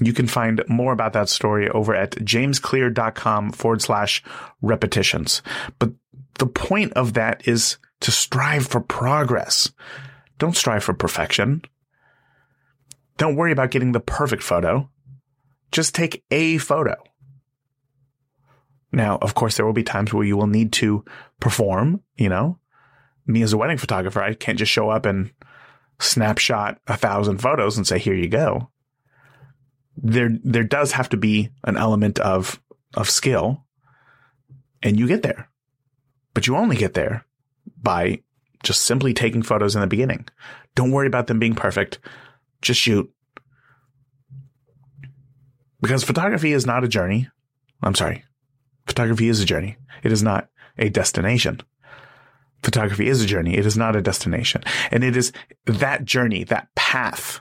You 0.00 0.12
can 0.12 0.26
find 0.26 0.62
more 0.68 0.92
about 0.92 1.14
that 1.14 1.28
story 1.28 1.68
over 1.70 1.94
at 1.94 2.22
jamesclear.com 2.24 3.52
forward 3.52 3.82
slash 3.82 4.22
repetitions. 4.62 5.42
But 5.78 5.92
the 6.38 6.46
point 6.46 6.92
of 6.92 7.14
that 7.14 7.48
is 7.48 7.78
to 8.00 8.10
strive 8.10 8.66
for 8.66 8.80
progress. 8.80 9.72
Don't 10.38 10.56
strive 10.56 10.84
for 10.84 10.94
perfection. 10.94 11.62
Don't 13.16 13.36
worry 13.36 13.52
about 13.52 13.70
getting 13.70 13.92
the 13.92 14.00
perfect 14.00 14.42
photo. 14.42 14.88
Just 15.72 15.94
take 15.94 16.24
a 16.30 16.58
photo. 16.58 16.94
Now, 18.92 19.18
of 19.20 19.34
course, 19.34 19.56
there 19.56 19.66
will 19.66 19.72
be 19.72 19.82
times 19.82 20.14
where 20.14 20.24
you 20.24 20.36
will 20.36 20.46
need 20.46 20.72
to 20.74 21.04
perform, 21.40 22.02
you 22.16 22.28
know. 22.28 22.58
Me 23.26 23.42
as 23.42 23.52
a 23.52 23.58
wedding 23.58 23.76
photographer, 23.76 24.22
I 24.22 24.34
can't 24.34 24.58
just 24.58 24.72
show 24.72 24.88
up 24.88 25.04
and 25.04 25.32
snapshot 26.00 26.80
a 26.86 26.96
thousand 26.96 27.38
photos 27.38 27.76
and 27.76 27.86
say, 27.86 27.98
here 27.98 28.14
you 28.14 28.28
go. 28.28 28.70
There, 29.96 30.30
there 30.42 30.64
does 30.64 30.92
have 30.92 31.08
to 31.10 31.16
be 31.16 31.50
an 31.64 31.76
element 31.76 32.18
of, 32.20 32.62
of 32.94 33.10
skill 33.10 33.64
and 34.82 34.98
you 34.98 35.08
get 35.08 35.22
there, 35.22 35.50
but 36.34 36.46
you 36.46 36.56
only 36.56 36.76
get 36.76 36.94
there 36.94 37.26
by 37.82 38.22
just 38.62 38.82
simply 38.82 39.14
taking 39.14 39.42
photos 39.42 39.74
in 39.74 39.80
the 39.80 39.86
beginning. 39.86 40.26
Don't 40.74 40.90
worry 40.90 41.06
about 41.06 41.26
them 41.26 41.38
being 41.38 41.54
perfect. 41.54 41.98
Just 42.62 42.80
shoot. 42.80 43.10
Because 45.80 46.02
photography 46.02 46.52
is 46.52 46.66
not 46.66 46.84
a 46.84 46.88
journey. 46.88 47.28
I'm 47.82 47.94
sorry. 47.94 48.24
Photography 48.86 49.28
is 49.28 49.40
a 49.40 49.44
journey. 49.44 49.76
It 50.02 50.12
is 50.12 50.22
not 50.22 50.48
a 50.76 50.88
destination. 50.88 51.60
Photography 52.62 53.08
is 53.08 53.22
a 53.22 53.26
journey. 53.26 53.56
It 53.56 53.66
is 53.66 53.76
not 53.76 53.94
a 53.94 54.02
destination. 54.02 54.64
And 54.90 55.04
it 55.04 55.16
is 55.16 55.32
that 55.66 56.04
journey, 56.04 56.44
that 56.44 56.74
path 56.74 57.40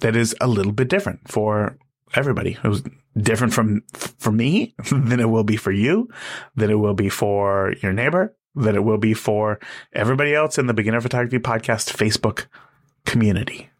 that 0.00 0.14
is 0.14 0.34
a 0.40 0.46
little 0.46 0.72
bit 0.72 0.88
different 0.88 1.28
for 1.28 1.76
everybody. 2.14 2.58
It 2.62 2.68
was 2.68 2.82
different 3.16 3.52
from, 3.52 3.82
for 3.92 4.30
me 4.30 4.74
than 4.90 5.20
it 5.20 5.30
will 5.30 5.44
be 5.44 5.56
for 5.56 5.72
you, 5.72 6.08
than 6.54 6.70
it 6.70 6.78
will 6.78 6.94
be 6.94 7.08
for 7.08 7.74
your 7.82 7.92
neighbor, 7.92 8.36
that 8.54 8.74
it 8.74 8.84
will 8.84 8.98
be 8.98 9.14
for 9.14 9.58
everybody 9.92 10.34
else 10.34 10.58
in 10.58 10.66
the 10.66 10.74
Beginner 10.74 11.00
Photography 11.00 11.38
Podcast 11.38 11.94
Facebook 11.96 12.46
community. 13.06 13.70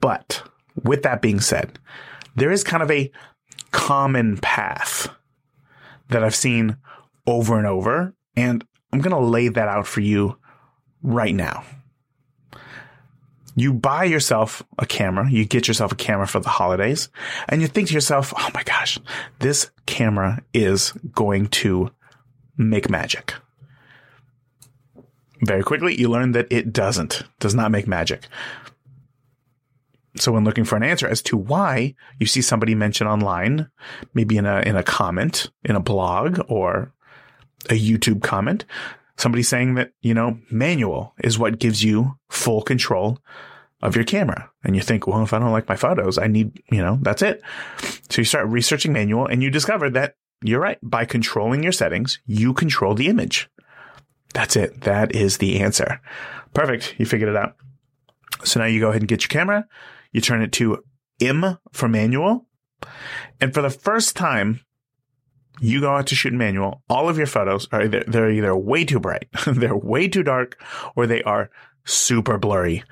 But 0.00 0.42
with 0.82 1.02
that 1.02 1.22
being 1.22 1.40
said, 1.40 1.78
there 2.34 2.50
is 2.50 2.64
kind 2.64 2.82
of 2.82 2.90
a 2.90 3.10
common 3.70 4.38
path 4.38 5.08
that 6.08 6.24
I've 6.24 6.34
seen 6.34 6.76
over 7.26 7.56
and 7.56 7.66
over, 7.66 8.14
and 8.36 8.64
I'm 8.92 9.00
going 9.00 9.16
to 9.16 9.30
lay 9.30 9.48
that 9.48 9.68
out 9.68 9.86
for 9.86 10.00
you 10.00 10.38
right 11.02 11.34
now. 11.34 11.64
You 13.54 13.74
buy 13.74 14.04
yourself 14.04 14.62
a 14.78 14.86
camera, 14.86 15.30
you 15.30 15.44
get 15.44 15.68
yourself 15.68 15.92
a 15.92 15.96
camera 15.96 16.26
for 16.26 16.40
the 16.40 16.48
holidays, 16.48 17.10
and 17.48 17.60
you 17.60 17.68
think 17.68 17.88
to 17.88 17.94
yourself, 17.94 18.32
oh 18.36 18.48
my 18.54 18.62
gosh, 18.62 18.98
this 19.40 19.70
camera 19.86 20.42
is 20.54 20.92
going 21.12 21.48
to 21.48 21.90
make 22.56 22.88
magic. 22.88 23.34
Very 25.42 25.62
quickly, 25.62 25.98
you 26.00 26.08
learn 26.08 26.32
that 26.32 26.46
it 26.50 26.72
doesn't, 26.72 27.24
does 27.40 27.54
not 27.54 27.70
make 27.70 27.88
magic. 27.88 28.28
So 30.16 30.32
when 30.32 30.44
looking 30.44 30.64
for 30.64 30.76
an 30.76 30.82
answer 30.82 31.08
as 31.08 31.22
to 31.22 31.36
why 31.36 31.94
you 32.18 32.26
see 32.26 32.42
somebody 32.42 32.74
mention 32.74 33.06
online, 33.06 33.70
maybe 34.14 34.36
in 34.36 34.46
a, 34.46 34.60
in 34.60 34.76
a 34.76 34.82
comment, 34.82 35.50
in 35.64 35.74
a 35.74 35.80
blog 35.80 36.40
or 36.48 36.92
a 37.70 37.74
YouTube 37.74 38.22
comment, 38.22 38.64
somebody 39.16 39.42
saying 39.42 39.74
that, 39.74 39.92
you 40.00 40.14
know, 40.14 40.38
manual 40.50 41.14
is 41.24 41.38
what 41.38 41.58
gives 41.58 41.82
you 41.82 42.18
full 42.28 42.62
control 42.62 43.18
of 43.80 43.96
your 43.96 44.04
camera. 44.04 44.50
And 44.62 44.76
you 44.76 44.82
think, 44.82 45.06
well, 45.06 45.22
if 45.22 45.32
I 45.32 45.38
don't 45.38 45.50
like 45.50 45.68
my 45.68 45.76
photos, 45.76 46.18
I 46.18 46.28
need, 46.28 46.62
you 46.70 46.82
know, 46.82 46.98
that's 47.02 47.22
it. 47.22 47.42
So 48.10 48.20
you 48.20 48.24
start 48.24 48.46
researching 48.46 48.92
manual 48.92 49.26
and 49.26 49.42
you 49.42 49.50
discover 49.50 49.90
that 49.90 50.14
you're 50.42 50.60
right. 50.60 50.78
By 50.82 51.04
controlling 51.04 51.62
your 51.62 51.72
settings, 51.72 52.20
you 52.26 52.52
control 52.52 52.94
the 52.94 53.08
image. 53.08 53.48
That's 54.32 54.56
it. 54.56 54.82
That 54.82 55.14
is 55.14 55.38
the 55.38 55.60
answer. 55.60 56.00
Perfect. 56.54 56.94
You 56.98 57.06
figured 57.06 57.30
it 57.30 57.36
out. 57.36 57.56
So 58.44 58.60
now 58.60 58.66
you 58.66 58.80
go 58.80 58.88
ahead 58.88 59.02
and 59.02 59.08
get 59.08 59.22
your 59.22 59.28
camera. 59.28 59.66
You 60.12 60.20
turn 60.20 60.42
it 60.42 60.52
to 60.52 60.82
M 61.20 61.58
for 61.72 61.88
manual. 61.88 62.46
And 63.40 63.54
for 63.54 63.62
the 63.62 63.70
first 63.70 64.16
time, 64.16 64.60
you 65.60 65.80
go 65.80 65.94
out 65.94 66.06
to 66.08 66.14
shoot 66.14 66.32
manual. 66.32 66.82
All 66.88 67.08
of 67.08 67.16
your 67.16 67.26
photos 67.26 67.68
are 67.72 67.82
either, 67.82 68.04
they're 68.06 68.30
either 68.30 68.56
way 68.56 68.84
too 68.84 68.98
bright, 68.98 69.28
they're 69.46 69.76
way 69.76 70.08
too 70.08 70.22
dark, 70.22 70.60
or 70.96 71.06
they 71.06 71.22
are 71.22 71.50
super 71.84 72.38
blurry. 72.38 72.82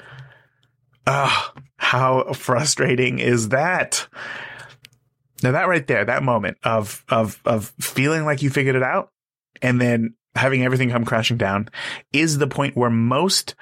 Ah, 1.06 1.52
how 1.76 2.32
frustrating 2.32 3.18
is 3.18 3.48
that? 3.48 4.06
Now 5.42 5.52
that 5.52 5.68
right 5.68 5.86
there, 5.86 6.04
that 6.04 6.22
moment 6.22 6.58
of, 6.62 7.04
of, 7.08 7.40
of 7.44 7.72
feeling 7.80 8.24
like 8.24 8.42
you 8.42 8.50
figured 8.50 8.76
it 8.76 8.82
out 8.82 9.10
and 9.62 9.80
then 9.80 10.14
having 10.34 10.64
everything 10.64 10.90
come 10.90 11.04
crashing 11.04 11.36
down 11.36 11.68
is 12.12 12.38
the 12.38 12.46
point 12.46 12.76
where 12.76 12.90
most 12.90 13.54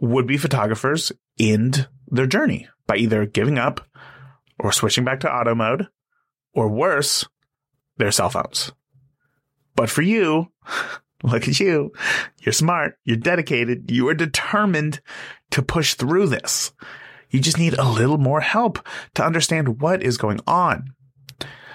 would 0.00 0.26
be 0.26 0.36
photographers 0.36 1.12
end 1.38 1.88
their 2.08 2.26
journey 2.26 2.68
by 2.86 2.96
either 2.96 3.26
giving 3.26 3.58
up 3.58 3.86
or 4.58 4.72
switching 4.72 5.04
back 5.04 5.20
to 5.20 5.32
auto 5.32 5.54
mode 5.54 5.88
or 6.54 6.68
worse, 6.68 7.26
their 7.96 8.10
cell 8.10 8.30
phones. 8.30 8.72
But 9.74 9.90
for 9.90 10.02
you, 10.02 10.50
look 11.22 11.48
at 11.48 11.60
you. 11.60 11.92
You're 12.40 12.52
smart. 12.52 12.98
You're 13.04 13.16
dedicated. 13.16 13.90
You 13.90 14.08
are 14.08 14.14
determined 14.14 15.00
to 15.50 15.62
push 15.62 15.94
through 15.94 16.28
this. 16.28 16.72
You 17.30 17.40
just 17.40 17.58
need 17.58 17.74
a 17.74 17.88
little 17.88 18.18
more 18.18 18.40
help 18.40 18.78
to 19.14 19.24
understand 19.24 19.80
what 19.80 20.02
is 20.02 20.16
going 20.16 20.40
on. 20.46 20.92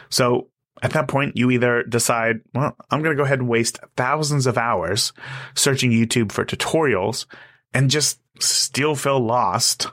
So 0.09 0.49
at 0.81 0.91
that 0.91 1.07
point, 1.07 1.37
you 1.37 1.51
either 1.51 1.83
decide, 1.83 2.41
well, 2.53 2.75
I'm 2.89 3.01
going 3.01 3.15
to 3.15 3.19
go 3.19 3.25
ahead 3.25 3.39
and 3.39 3.47
waste 3.47 3.79
thousands 3.95 4.47
of 4.47 4.57
hours 4.57 5.13
searching 5.53 5.91
YouTube 5.91 6.31
for 6.31 6.43
tutorials 6.43 7.25
and 7.73 7.89
just 7.89 8.19
still 8.39 8.95
feel 8.95 9.19
lost. 9.19 9.87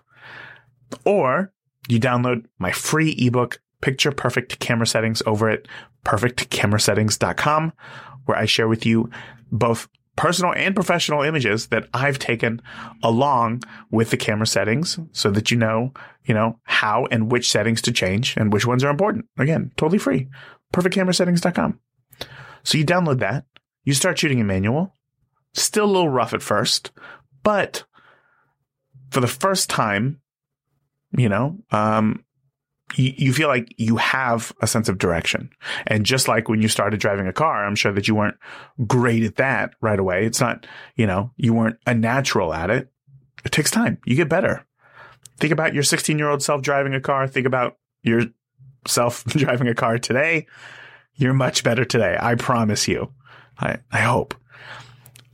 Or 1.05 1.53
you 1.89 2.01
download 2.01 2.47
my 2.59 2.73
free 2.73 3.15
ebook, 3.19 3.61
Picture 3.81 4.13
Perfect 4.13 4.59
Camera 4.61 4.87
Settings 4.87 5.23
over 5.27 5.51
at 5.51 5.69
perfectcamerasettings.com, 6.05 7.73
where 8.25 8.39
I 8.39 8.47
share 8.47 8.69
with 8.69 8.87
you 8.87 9.11
both 9.53 9.89
personal 10.17 10.53
and 10.55 10.75
professional 10.75 11.23
images 11.23 11.69
that 11.69 11.87
I've 11.95 12.19
taken 12.19 12.61
along 13.05 13.63
with 13.91 14.11
the 14.11 14.17
camera 14.17 14.49
settings 14.49 14.99
so 15.13 15.31
that 15.31 15.53
you 15.53 15.57
know, 15.57 15.93
you 16.25 16.35
know, 16.35 16.59
how 16.65 17.07
and 17.13 17.31
which 17.31 17.49
settings 17.49 17.81
to 17.83 17.93
change 17.93 18.37
and 18.37 18.53
which 18.53 18.67
ones 18.67 18.83
are 18.83 18.91
important. 18.91 19.27
Again, 19.39 19.71
totally 19.77 19.99
free 19.99 20.29
perfectcamerasettings.com. 20.73 21.81
So 22.65 22.79
you 22.79 22.85
download 22.85 23.21
that, 23.21 23.47
you 23.85 23.95
start 23.95 24.19
shooting 24.19 24.39
in 24.39 24.47
manual. 24.47 24.95
Still 25.55 25.87
a 25.87 25.87
little 25.87 26.11
rough 26.11 26.35
at 26.35 26.43
first, 26.43 26.91
but 27.43 27.85
for 29.11 29.21
the 29.21 29.27
first 29.27 29.71
time, 29.71 30.21
you 31.17 31.29
know, 31.29 31.59
um, 31.71 32.25
you, 32.97 33.13
you 33.17 33.33
feel 33.33 33.49
like 33.49 33.75
you 33.77 33.97
have 33.97 34.53
a 34.61 34.67
sense 34.67 34.89
of 34.89 34.99
direction. 34.99 35.51
And 35.87 36.07
just 36.07 36.29
like 36.29 36.49
when 36.49 36.63
you 36.63 36.69
started 36.69 37.01
driving 37.01 37.27
a 37.27 37.33
car, 37.33 37.67
I'm 37.67 37.75
sure 37.75 37.93
that 37.93 38.09
you 38.09 38.15
weren't 38.15 38.37
great 38.87 39.23
at 39.23 39.37
that 39.37 39.75
right 39.81 39.99
away. 39.99 40.27
It's 40.27 40.41
not, 40.41 40.67
you 40.97 41.07
know, 41.07 41.33
you 41.37 41.53
weren't 41.53 41.79
a 41.87 41.95
natural 41.95 42.53
at 42.53 42.71
it. 42.71 42.91
It 43.45 43.53
takes 43.53 43.71
time. 43.71 43.99
You 44.05 44.17
get 44.17 44.29
better. 44.29 44.67
Think 45.39 45.53
about 45.53 45.75
your 45.75 45.83
16 45.83 46.19
year 46.19 46.29
old 46.29 46.43
self 46.43 46.63
driving 46.63 46.95
a 46.95 47.01
car. 47.01 47.29
Think 47.29 47.47
about 47.47 47.77
your 48.03 48.23
self 48.87 49.25
driving 49.27 49.69
a 49.69 49.75
car 49.75 49.99
today, 49.99 50.47
you're 51.15 51.35
much 51.35 51.65
better 51.65 51.85
today. 51.85 52.17
I 52.19 52.35
promise 52.37 52.87
you. 52.89 53.13
I, 53.59 53.79
I 53.91 53.99
hope. 53.99 54.35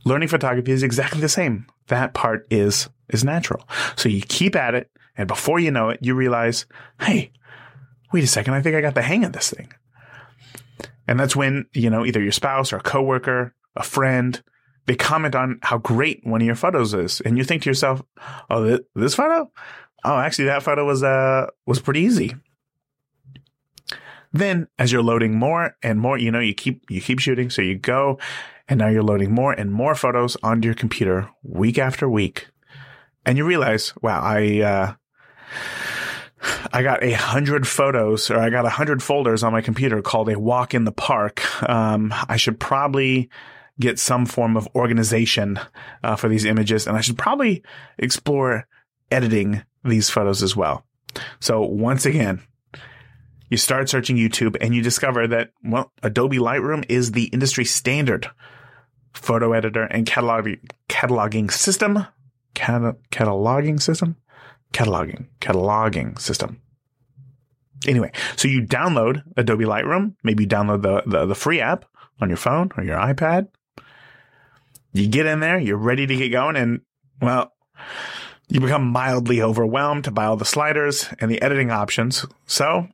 Learning 0.03 0.27
photography 0.27 0.71
is 0.71 0.83
exactly 0.83 1.21
the 1.21 1.29
same. 1.29 1.67
that 1.87 2.13
part 2.13 2.47
is, 2.49 2.89
is 3.09 3.23
natural. 3.23 3.67
So 3.95 4.09
you 4.09 4.21
keep 4.21 4.55
at 4.55 4.75
it. 4.75 4.89
And 5.17 5.27
before 5.27 5.59
you 5.59 5.71
know 5.71 5.89
it, 5.89 5.99
you 6.01 6.13
realize, 6.15 6.65
Hey, 6.99 7.31
wait 8.11 8.23
a 8.23 8.27
second. 8.27 8.53
I 8.53 8.61
think 8.61 8.75
I 8.75 8.81
got 8.81 8.95
the 8.95 9.01
hang 9.01 9.23
of 9.23 9.33
this 9.33 9.51
thing. 9.51 9.71
And 11.07 11.19
that's 11.19 11.35
when, 11.35 11.65
you 11.73 11.89
know, 11.89 12.05
either 12.05 12.21
your 12.21 12.31
spouse 12.31 12.73
or 12.73 12.77
a 12.77 12.81
coworker, 12.81 13.53
a 13.75 13.83
friend, 13.83 14.41
they 14.87 14.95
comment 14.95 15.35
on 15.35 15.59
how 15.61 15.77
great 15.77 16.25
one 16.25 16.41
of 16.41 16.45
your 16.45 16.55
photos 16.55 16.93
is. 16.93 17.21
And 17.21 17.37
you 17.37 17.43
think 17.43 17.63
to 17.63 17.69
yourself, 17.69 18.01
Oh, 18.49 18.65
th- 18.65 18.81
this 18.95 19.15
photo? 19.15 19.51
Oh, 20.03 20.17
actually 20.17 20.45
that 20.45 20.63
photo 20.63 20.85
was, 20.85 21.03
uh, 21.03 21.47
was 21.65 21.79
pretty 21.79 22.01
easy. 22.01 22.35
Then 24.35 24.67
as 24.77 24.91
you're 24.91 25.01
loading 25.01 25.37
more 25.37 25.77
and 25.81 25.99
more, 25.99 26.17
you 26.17 26.29
know, 26.29 26.39
you 26.39 26.53
keep, 26.53 26.83
you 26.89 26.99
keep 26.99 27.19
shooting. 27.19 27.49
So 27.49 27.61
you 27.61 27.77
go 27.77 28.19
and 28.67 28.79
now 28.79 28.89
you're 28.89 29.03
loading 29.03 29.31
more 29.31 29.53
and 29.53 29.71
more 29.71 29.95
photos 29.95 30.35
onto 30.43 30.65
your 30.65 30.75
computer 30.75 31.29
week 31.43 31.77
after 31.77 32.09
week. 32.09 32.47
And 33.25 33.37
you 33.37 33.45
realize, 33.45 33.93
wow, 34.01 34.21
I, 34.21 34.59
uh, 34.61 34.93
I 36.73 36.83
got 36.83 37.03
a 37.03 37.13
hundred 37.13 37.65
photos 37.65 38.29
or 38.29 38.37
I 38.37 38.49
got 38.49 38.65
a 38.65 38.69
hundred 38.69 39.01
folders 39.01 39.41
on 39.41 39.53
my 39.53 39.61
computer 39.61 40.01
called 40.01 40.29
a 40.29 40.37
walk 40.37 40.73
in 40.73 40.83
the 40.83 40.91
park. 40.91 41.41
Um, 41.67 42.13
I 42.27 42.35
should 42.35 42.59
probably 42.59 43.29
get 43.79 43.99
some 43.99 44.25
form 44.25 44.57
of 44.57 44.67
organization 44.75 45.59
uh, 46.03 46.17
for 46.17 46.27
these 46.27 46.45
images 46.45 46.87
and 46.87 46.97
I 46.97 47.01
should 47.01 47.17
probably 47.17 47.63
explore 47.97 48.67
editing 49.11 49.63
these 49.85 50.09
photos 50.09 50.43
as 50.43 50.55
well. 50.55 50.85
So 51.39 51.61
once 51.61 52.05
again, 52.05 52.41
you 53.49 53.57
start 53.57 53.89
searching 53.89 54.17
YouTube 54.17 54.57
and 54.59 54.73
you 54.73 54.81
discover 54.81 55.27
that, 55.27 55.51
well, 55.63 55.91
Adobe 56.03 56.37
Lightroom 56.37 56.85
is 56.89 57.11
the 57.11 57.25
industry 57.25 57.65
standard 57.65 58.29
photo 59.13 59.53
editor 59.53 59.83
and 59.83 60.05
catalog, 60.05 60.49
cataloging 60.89 61.51
system. 61.51 62.05
Cat- 62.53 62.97
cataloging 63.11 63.81
system? 63.81 64.15
Cataloging, 64.73 65.27
cataloging 65.39 66.19
system. 66.19 66.61
Anyway, 67.87 68.11
so 68.35 68.47
you 68.47 68.61
download 68.63 69.23
Adobe 69.37 69.65
Lightroom. 69.65 70.15
Maybe 70.23 70.43
you 70.43 70.49
download 70.49 70.81
the, 70.81 71.03
the, 71.05 71.25
the 71.27 71.35
free 71.35 71.61
app 71.61 71.85
on 72.19 72.29
your 72.29 72.37
phone 72.37 72.71
or 72.77 72.83
your 72.83 72.97
iPad. 72.97 73.47
You 74.93 75.07
get 75.07 75.25
in 75.25 75.39
there, 75.39 75.59
you're 75.59 75.77
ready 75.77 76.07
to 76.07 76.15
get 76.15 76.29
going, 76.29 76.55
and 76.55 76.81
well, 77.21 77.51
you 78.47 78.61
become 78.61 78.87
mildly 78.87 79.41
overwhelmed 79.41 80.13
by 80.13 80.25
all 80.25 80.37
the 80.37 80.45
sliders 80.45 81.09
and 81.19 81.29
the 81.29 81.41
editing 81.41 81.69
options. 81.69 82.25
So 82.47 82.87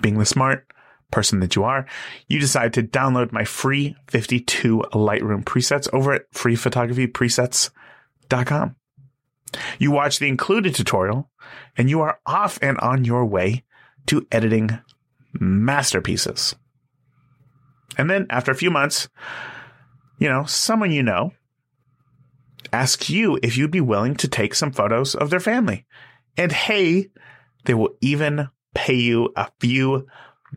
being 0.00 0.18
the 0.18 0.24
smart 0.24 0.72
person 1.10 1.40
that 1.40 1.56
you 1.56 1.64
are, 1.64 1.86
you 2.28 2.38
decide 2.38 2.72
to 2.74 2.82
download 2.82 3.32
my 3.32 3.42
free 3.44 3.96
52 4.08 4.84
Lightroom 4.92 5.42
presets 5.44 5.88
over 5.92 6.12
at 6.12 6.30
freephotographypresets.com. 6.32 8.76
You 9.78 9.90
watch 9.90 10.18
the 10.18 10.28
included 10.28 10.74
tutorial 10.74 11.30
and 11.76 11.88
you 11.88 12.02
are 12.02 12.20
off 12.26 12.58
and 12.60 12.76
on 12.78 13.04
your 13.04 13.24
way 13.24 13.64
to 14.06 14.26
editing 14.30 14.78
masterpieces. 15.32 16.54
And 17.96 18.10
then 18.10 18.26
after 18.30 18.52
a 18.52 18.56
few 18.56 18.70
months, 18.70 19.08
you 20.18 20.28
know, 20.28 20.44
someone 20.44 20.90
you 20.90 21.02
know 21.02 21.32
asks 22.72 23.08
you 23.08 23.38
if 23.42 23.56
you'd 23.56 23.70
be 23.70 23.80
willing 23.80 24.14
to 24.16 24.28
take 24.28 24.54
some 24.54 24.72
photos 24.72 25.14
of 25.14 25.30
their 25.30 25.40
family. 25.40 25.86
And 26.36 26.52
hey, 26.52 27.08
they 27.64 27.74
will 27.74 27.96
even 28.00 28.48
pay 28.78 28.94
you 28.94 29.32
a 29.34 29.50
few 29.58 30.06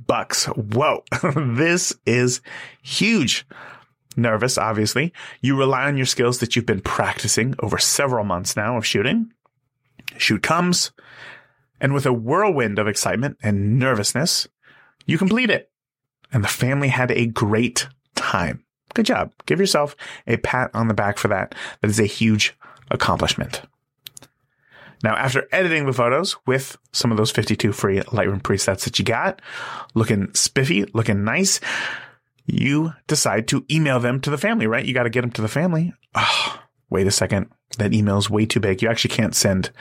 bucks. 0.06 0.46
Whoa, 0.46 1.04
this 1.36 1.92
is 2.06 2.40
huge. 2.84 3.48
Nervous, 4.16 4.60
obviously. 4.60 5.12
You 5.42 5.58
rely 5.58 5.88
on 5.88 5.98
your 5.98 6.06
skills 6.06 6.38
that 6.40 6.56
you've 6.56 6.68
been 6.68 6.82
practicing 6.82 7.56
over 7.60 7.80
several 7.80 8.24
months 8.24 8.56
now 8.56 8.78
of 8.78 8.86
shooting. 8.86 9.34
Shoot 10.18 10.44
comes, 10.44 10.92
and 11.80 11.96
with 11.96 12.06
a 12.06 12.14
whirlwind 12.14 12.78
of 12.78 12.88
excitement 12.88 13.38
and 13.42 13.80
nervousness, 13.80 14.48
you 15.08 15.18
complete 15.18 15.50
it. 15.50 15.72
And 16.32 16.44
the 16.44 16.50
family 16.50 16.90
had 16.90 17.10
a 17.12 17.26
great 17.26 17.88
time. 18.14 18.64
Good 18.94 19.08
job. 19.08 19.34
Give 19.48 19.60
yourself 19.60 19.96
a 20.28 20.38
pat 20.38 20.70
on 20.76 20.90
the 20.90 20.94
back 20.94 21.18
for 21.18 21.28
that. 21.30 21.56
That 21.82 21.90
is 21.90 22.00
a 22.00 22.06
huge 22.06 22.56
accomplishment. 22.92 23.64
Now, 25.04 25.16
after 25.16 25.48
editing 25.52 25.86
the 25.86 25.94
photos 25.94 26.38
with 26.46 26.78
some 26.92 27.12
of 27.12 27.18
those 27.18 27.32
52 27.32 27.72
free 27.72 28.00
Lightroom 28.02 28.42
presets 28.42 28.84
that 28.84 29.00
you 29.00 29.06
got, 29.06 29.42
looking 29.94 30.34
spiffy, 30.34 30.86
looking 30.94 31.24
nice, 31.24 31.60
you 32.46 32.94
decide 33.08 33.48
to 33.50 33.66
email 33.70 34.00
them 34.00 34.20
to 34.22 34.30
the 34.30 34.38
family, 34.38 34.68
right? 34.68 34.86
You 34.86 34.94
got 34.94 35.04
to 35.04 35.10
get 35.10 35.22
them 35.22 35.32
to 35.32 35.42
the 35.42 35.48
family. 35.48 35.94
Oh, 36.16 36.60
wait 36.90 37.08
a 37.08 37.12
second. 37.12 37.50
That 37.78 37.94
email 37.94 38.18
is 38.18 38.30
way 38.30 38.46
too 38.46 38.60
big. 38.60 38.82
You 38.82 38.90
actually 38.90 39.16
can't 39.16 39.36
send 39.36 39.72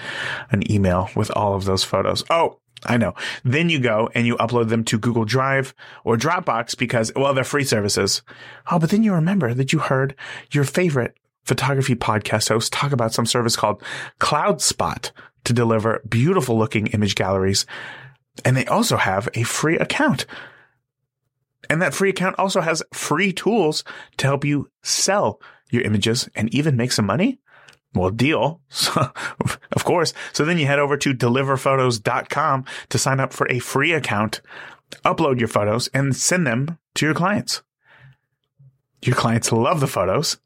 an 0.51 0.71
email 0.71 1.11
with 1.17 1.31
all 1.37 1.55
of 1.55 1.65
those 1.65 1.85
photos. 1.85 2.23
Oh, 2.31 2.61
I 2.87 2.97
know. 2.97 3.15
Then 3.45 3.69
you 3.69 3.79
go 3.79 4.09
and 4.15 4.27
you 4.27 4.37
upload 4.37 4.69
them 4.69 4.85
to 4.85 4.99
Google 4.99 5.25
Drive 5.25 5.75
or 6.05 6.17
Dropbox 6.17 6.79
because, 6.79 7.13
well, 7.15 7.35
they're 7.35 7.45
free 7.45 7.65
services. 7.65 8.23
Oh, 8.71 8.79
but 8.79 8.91
then 8.91 9.03
you 9.03 9.13
remember 9.13 9.53
that 9.53 9.73
you 9.73 9.81
heard 9.81 10.15
your 10.51 10.65
favorite 10.65 11.17
photography 11.45 11.95
podcast 11.95 12.49
hosts 12.49 12.71
talk 12.71 12.93
about 12.93 13.15
some 13.15 13.27
service 13.27 13.57
called 13.57 13.83
CloudSpot 14.21 15.11
to 15.45 15.53
deliver 15.53 16.03
beautiful 16.09 16.59
looking 16.59 16.89
image 16.89 17.15
galleries. 17.15 17.67
And 18.45 18.57
they 18.57 18.67
also 18.67 18.97
have 18.97 19.29
a 19.35 19.43
free 19.43 19.79
account. 19.79 20.27
And 21.69 21.81
that 21.83 21.95
free 21.95 22.11
account 22.11 22.39
also 22.39 22.61
has 22.61 22.83
free 22.93 23.33
tools 23.33 23.85
to 24.19 24.27
help 24.27 24.45
you 24.45 24.71
sell 24.83 25.41
your 25.71 25.83
images 25.83 26.29
and 26.35 26.53
even 26.55 26.77
make 26.77 26.93
some 26.93 27.07
money. 27.07 27.39
Well, 27.95 28.11
deal. 28.11 28.61
Of 29.73 29.85
course. 29.85 30.13
So 30.33 30.45
then 30.45 30.59
you 30.59 30.67
head 30.67 30.79
over 30.79 30.97
to 30.99 31.15
deliverphotos.com 31.15 32.65
to 32.91 32.99
sign 32.99 33.21
up 33.21 33.33
for 33.33 33.47
a 33.49 33.61
free 33.61 33.93
account, 33.93 34.43
upload 35.05 35.39
your 35.39 35.49
photos 35.49 35.89
and 35.95 36.15
send 36.15 36.47
them 36.47 36.77
to 36.97 37.07
your 37.07 37.15
clients. 37.15 37.63
Your 39.03 39.17
clients 39.17 39.53
love 39.53 39.81
the 39.81 39.87
photos 39.87 40.39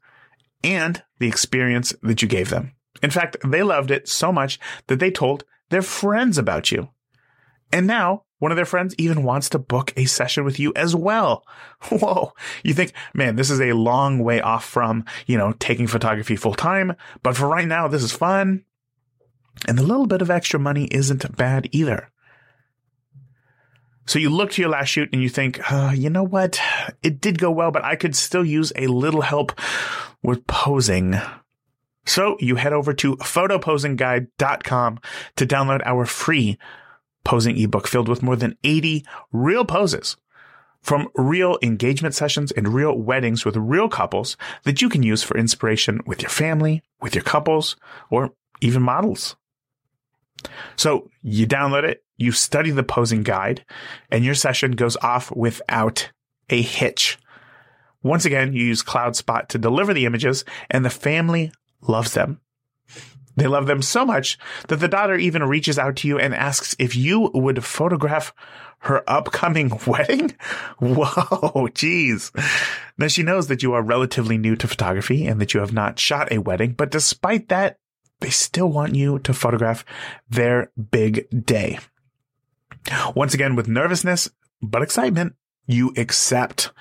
and 0.63 1.03
the 1.19 1.27
experience 1.27 1.93
that 2.01 2.21
you 2.21 2.27
gave 2.27 2.49
them. 2.49 2.73
In 3.03 3.11
fact, 3.11 3.37
they 3.43 3.63
loved 3.63 3.91
it 3.91 4.07
so 4.07 4.31
much 4.31 4.59
that 4.87 4.99
they 4.99 5.11
told 5.11 5.43
their 5.69 5.81
friends 5.81 6.37
about 6.37 6.71
you. 6.71 6.89
And 7.71 7.87
now 7.87 8.23
one 8.39 8.51
of 8.51 8.55
their 8.57 8.65
friends 8.65 8.95
even 8.97 9.23
wants 9.23 9.49
to 9.49 9.59
book 9.59 9.93
a 9.95 10.05
session 10.05 10.43
with 10.43 10.59
you 10.59 10.73
as 10.75 10.95
well. 10.95 11.43
Whoa. 11.89 12.33
You 12.63 12.73
think, 12.73 12.93
man, 13.13 13.35
this 13.35 13.49
is 13.49 13.61
a 13.61 13.73
long 13.73 14.19
way 14.19 14.41
off 14.41 14.65
from, 14.65 15.05
you 15.25 15.37
know, 15.37 15.53
taking 15.53 15.87
photography 15.87 16.35
full 16.35 16.53
time. 16.53 16.95
But 17.23 17.37
for 17.37 17.47
right 17.47 17.67
now, 17.67 17.87
this 17.87 18.03
is 18.03 18.11
fun. 18.11 18.65
And 19.67 19.77
the 19.77 19.83
little 19.83 20.05
bit 20.05 20.21
of 20.21 20.29
extra 20.29 20.59
money 20.59 20.85
isn't 20.91 21.35
bad 21.37 21.69
either. 21.71 22.09
So 24.05 24.19
you 24.19 24.29
look 24.29 24.51
to 24.51 24.61
your 24.61 24.69
last 24.69 24.89
shoot 24.89 25.09
and 25.11 25.21
you 25.21 25.29
think, 25.29 25.59
uh, 25.71 25.91
you 25.95 26.09
know 26.09 26.23
what? 26.23 26.59
It 27.01 27.19
did 27.21 27.39
go 27.39 27.51
well, 27.51 27.71
but 27.71 27.83
I 27.83 27.95
could 27.95 28.15
still 28.15 28.45
use 28.45 28.71
a 28.75 28.87
little 28.87 29.21
help 29.21 29.59
with 30.21 30.45
posing. 30.47 31.15
So 32.05 32.37
you 32.39 32.55
head 32.55 32.73
over 32.73 32.93
to 32.93 33.17
photoposingguide.com 33.17 34.99
to 35.37 35.45
download 35.45 35.81
our 35.85 36.05
free 36.05 36.57
posing 37.23 37.57
ebook 37.57 37.87
filled 37.87 38.07
with 38.07 38.21
more 38.21 38.35
than 38.35 38.57
80 38.63 39.03
real 39.31 39.65
poses 39.65 40.15
from 40.85 41.07
real 41.15 41.57
engagement 41.63 42.13
sessions 42.13 42.51
and 42.51 42.71
real 42.71 42.95
weddings 42.95 43.43
with 43.43 43.57
real 43.57 43.89
couples 43.89 44.37
that 44.63 44.83
you 44.83 44.87
can 44.87 45.01
use 45.01 45.23
for 45.23 45.35
inspiration 45.35 45.99
with 46.05 46.21
your 46.21 46.29
family, 46.29 46.83
with 47.01 47.15
your 47.15 47.23
couples, 47.23 47.75
or 48.11 48.33
even 48.61 48.83
models. 48.83 49.35
So 50.75 51.09
you 51.23 51.47
download 51.47 51.85
it, 51.85 52.04
you 52.17 52.31
study 52.31 52.71
the 52.71 52.83
posing 52.83 53.23
guide, 53.23 53.65
and 54.09 54.23
your 54.23 54.35
session 54.35 54.71
goes 54.71 54.95
off 54.97 55.31
without 55.35 56.11
a 56.49 56.61
hitch. 56.61 57.17
Once 58.03 58.25
again, 58.25 58.53
you 58.53 58.65
use 58.65 58.83
CloudSpot 58.83 59.47
to 59.47 59.57
deliver 59.57 59.93
the 59.93 60.05
images, 60.05 60.45
and 60.69 60.85
the 60.85 60.89
family 60.89 61.51
loves 61.81 62.13
them. 62.13 62.39
They 63.35 63.47
love 63.47 63.67
them 63.67 63.81
so 63.81 64.05
much 64.05 64.37
that 64.69 64.77
the 64.77 64.87
daughter 64.87 65.15
even 65.15 65.43
reaches 65.43 65.77
out 65.77 65.97
to 65.97 66.07
you 66.07 66.17
and 66.17 66.33
asks 66.33 66.75
if 66.79 66.95
you 66.95 67.31
would 67.33 67.65
photograph 67.65 68.33
her 68.79 69.03
upcoming 69.09 69.71
wedding. 69.87 70.35
Whoa, 70.79 71.67
geez. 71.73 72.31
Now 72.97 73.07
she 73.07 73.23
knows 73.23 73.47
that 73.47 73.63
you 73.63 73.73
are 73.73 73.81
relatively 73.81 74.37
new 74.37 74.55
to 74.55 74.67
photography 74.67 75.25
and 75.25 75.41
that 75.41 75.53
you 75.53 75.59
have 75.59 75.73
not 75.73 75.99
shot 75.99 76.31
a 76.31 76.37
wedding, 76.37 76.73
but 76.73 76.91
despite 76.91 77.49
that, 77.49 77.77
they 78.21 78.29
still 78.29 78.69
want 78.69 78.95
you 78.95 79.19
to 79.19 79.33
photograph 79.33 79.83
their 80.29 80.71
big 80.91 81.27
day. 81.45 81.79
Once 83.15 83.33
again, 83.33 83.55
with 83.55 83.67
nervousness, 83.67 84.29
but 84.61 84.81
excitement, 84.81 85.33
you 85.67 85.93
accept. 85.97 86.71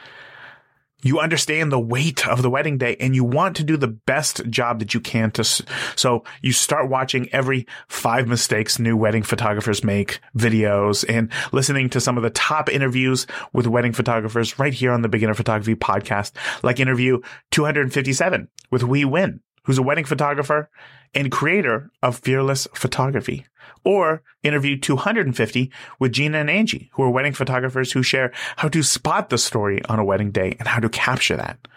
You 1.03 1.21
understand 1.21 1.71
the 1.71 1.79
weight 1.79 2.27
of 2.27 2.41
the 2.41 2.49
wedding 2.49 2.79
day 2.79 2.97
and 2.99 3.15
you 3.15 3.25
want 3.25 3.57
to 3.57 3.63
do 3.63 3.77
the 3.77 3.89
best 3.89 4.49
job 4.49 4.79
that 4.79 4.95
you 4.95 5.01
can 5.01 5.31
to, 5.33 5.45
so 5.45 6.25
you 6.41 6.53
start 6.53 6.89
watching 6.89 7.29
every 7.31 7.67
five 7.89 8.27
mistakes 8.27 8.79
new 8.79 8.97
wedding 8.97 9.23
photographers 9.23 9.85
make 9.85 10.21
videos 10.35 11.05
and 11.07 11.31
listening 11.53 11.91
to 11.91 12.01
some 12.01 12.17
of 12.17 12.23
the 12.23 12.31
top 12.31 12.71
interviews 12.71 13.27
with 13.53 13.67
wedding 13.67 13.93
photographers 13.93 14.59
right 14.59 14.73
here 14.73 14.93
on 14.93 15.03
the 15.03 15.11
beginner 15.11 15.35
photography 15.35 15.75
podcast, 15.75 16.33
like 16.63 16.81
interview 16.81 17.21
257 17.51 18.49
with 18.71 18.81
Huy 18.81 19.05
Nguyen 19.05 19.41
who's 19.65 19.79
a 19.79 19.83
wedding 19.83 20.05
photographer 20.05 20.71
and 21.15 21.31
creator 21.31 21.91
of 22.03 22.19
Fearless 22.19 22.67
Photography. 22.75 23.47
Or 23.85 24.23
interview 24.43 24.79
250 24.79 25.71
with 25.99 26.13
Gina 26.13 26.39
and 26.39 26.51
Angie, 26.51 26.91
who 26.95 27.03
are 27.03 27.11
wedding 27.11 27.33
photographers 27.33 27.93
who 27.93 28.03
share 28.03 28.33
how 28.57 28.69
to 28.69 28.83
spot 28.83 29.29
the 29.29 29.39
story 29.39 29.85
on 29.87 29.99
a 29.99 30.05
wedding 30.05 30.31
day 30.31 30.57
and 30.59 30.69
how 30.69 30.81
to 30.81 30.89
capture 30.89 31.37
that. 31.37 31.69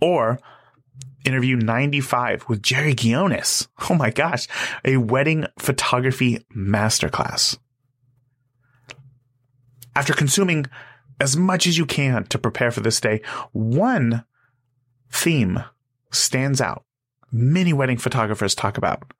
Or 0.00 0.38
interview 1.24 1.56
95 1.56 2.48
with 2.48 2.62
Jerry 2.62 2.94
Ghionis. 2.94 3.68
Oh 3.90 3.94
my 3.94 4.10
gosh, 4.10 4.46
a 4.84 4.96
wedding 4.98 5.46
photography 5.58 6.44
masterclass. 6.54 7.58
After 9.94 10.12
consuming 10.12 10.66
as 11.20 11.36
much 11.36 11.66
as 11.66 11.76
you 11.76 11.86
can 11.86 12.24
to 12.26 12.38
prepare 12.38 12.70
for 12.70 12.80
this 12.80 13.00
day, 13.00 13.20
one 13.52 14.24
theme 15.10 15.64
stands 16.12 16.60
out. 16.60 16.84
Many 17.30 17.72
wedding 17.72 17.98
photographers 17.98 18.54
talk 18.54 18.78
about 18.78 19.12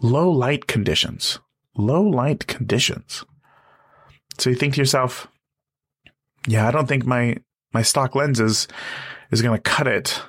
low 0.00 0.30
light 0.30 0.66
conditions. 0.66 1.40
Low 1.76 2.02
light 2.02 2.46
conditions. 2.46 3.24
So 4.38 4.50
you 4.50 4.56
think 4.56 4.74
to 4.74 4.80
yourself, 4.80 5.28
yeah, 6.46 6.66
I 6.66 6.70
don't 6.70 6.86
think 6.86 7.04
my, 7.04 7.36
my 7.72 7.82
stock 7.82 8.14
lenses 8.14 8.68
is 9.30 9.42
going 9.42 9.56
to 9.56 9.62
cut 9.62 9.86
it 9.86 10.22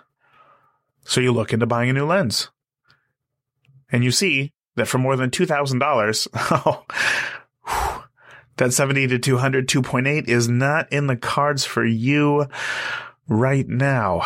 so 1.06 1.22
you 1.22 1.32
look 1.32 1.54
into 1.54 1.66
buying 1.66 1.90
a 1.90 1.94
new 1.94 2.06
lens. 2.06 2.50
And 3.92 4.04
you 4.04 4.12
see 4.12 4.54
that 4.76 4.88
for 4.88 4.98
more 4.98 5.16
than 5.16 5.30
$2,000, 5.30 6.28
oh, 7.66 8.06
that 8.58 8.74
70 8.74 9.08
to 9.08 9.20
200 9.20 9.68
2.8 9.68 10.28
is 10.28 10.50
not 10.50 10.92
in 10.92 11.08
the 11.08 11.16
cards 11.16 11.66
for 11.66 11.86
you 11.86 12.46
right 13.28 13.68
now. 13.68 14.22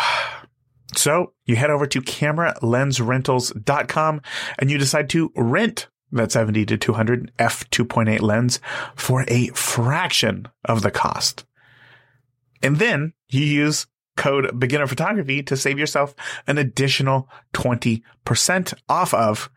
So 0.96 1.34
you 1.46 1.56
head 1.56 1.70
over 1.70 1.86
to 1.88 2.02
cameralensrentals.com 2.02 4.22
and 4.60 4.72
you 4.72 4.78
decide 4.78 5.10
to 5.10 5.32
rent 5.36 5.88
that 6.12 6.32
70 6.32 6.66
to 6.68 6.78
200 6.78 7.32
f 7.40 7.70
2.8 7.72 8.22
lens 8.22 8.60
for 8.96 9.26
a 9.28 9.48
fraction 9.50 10.48
of 10.66 10.82
the 10.82 10.92
cost. 10.92 11.46
And 12.62 12.78
then 12.78 13.14
you 13.30 13.42
use 13.42 13.88
code 14.16 14.60
beginner 14.60 14.88
photography 14.88 15.42
to 15.44 15.58
save 15.58 15.80
yourself 15.80 16.16
an 16.48 16.58
additional 16.58 17.30
20% 17.54 18.74
off 18.88 19.14
of 19.14 19.50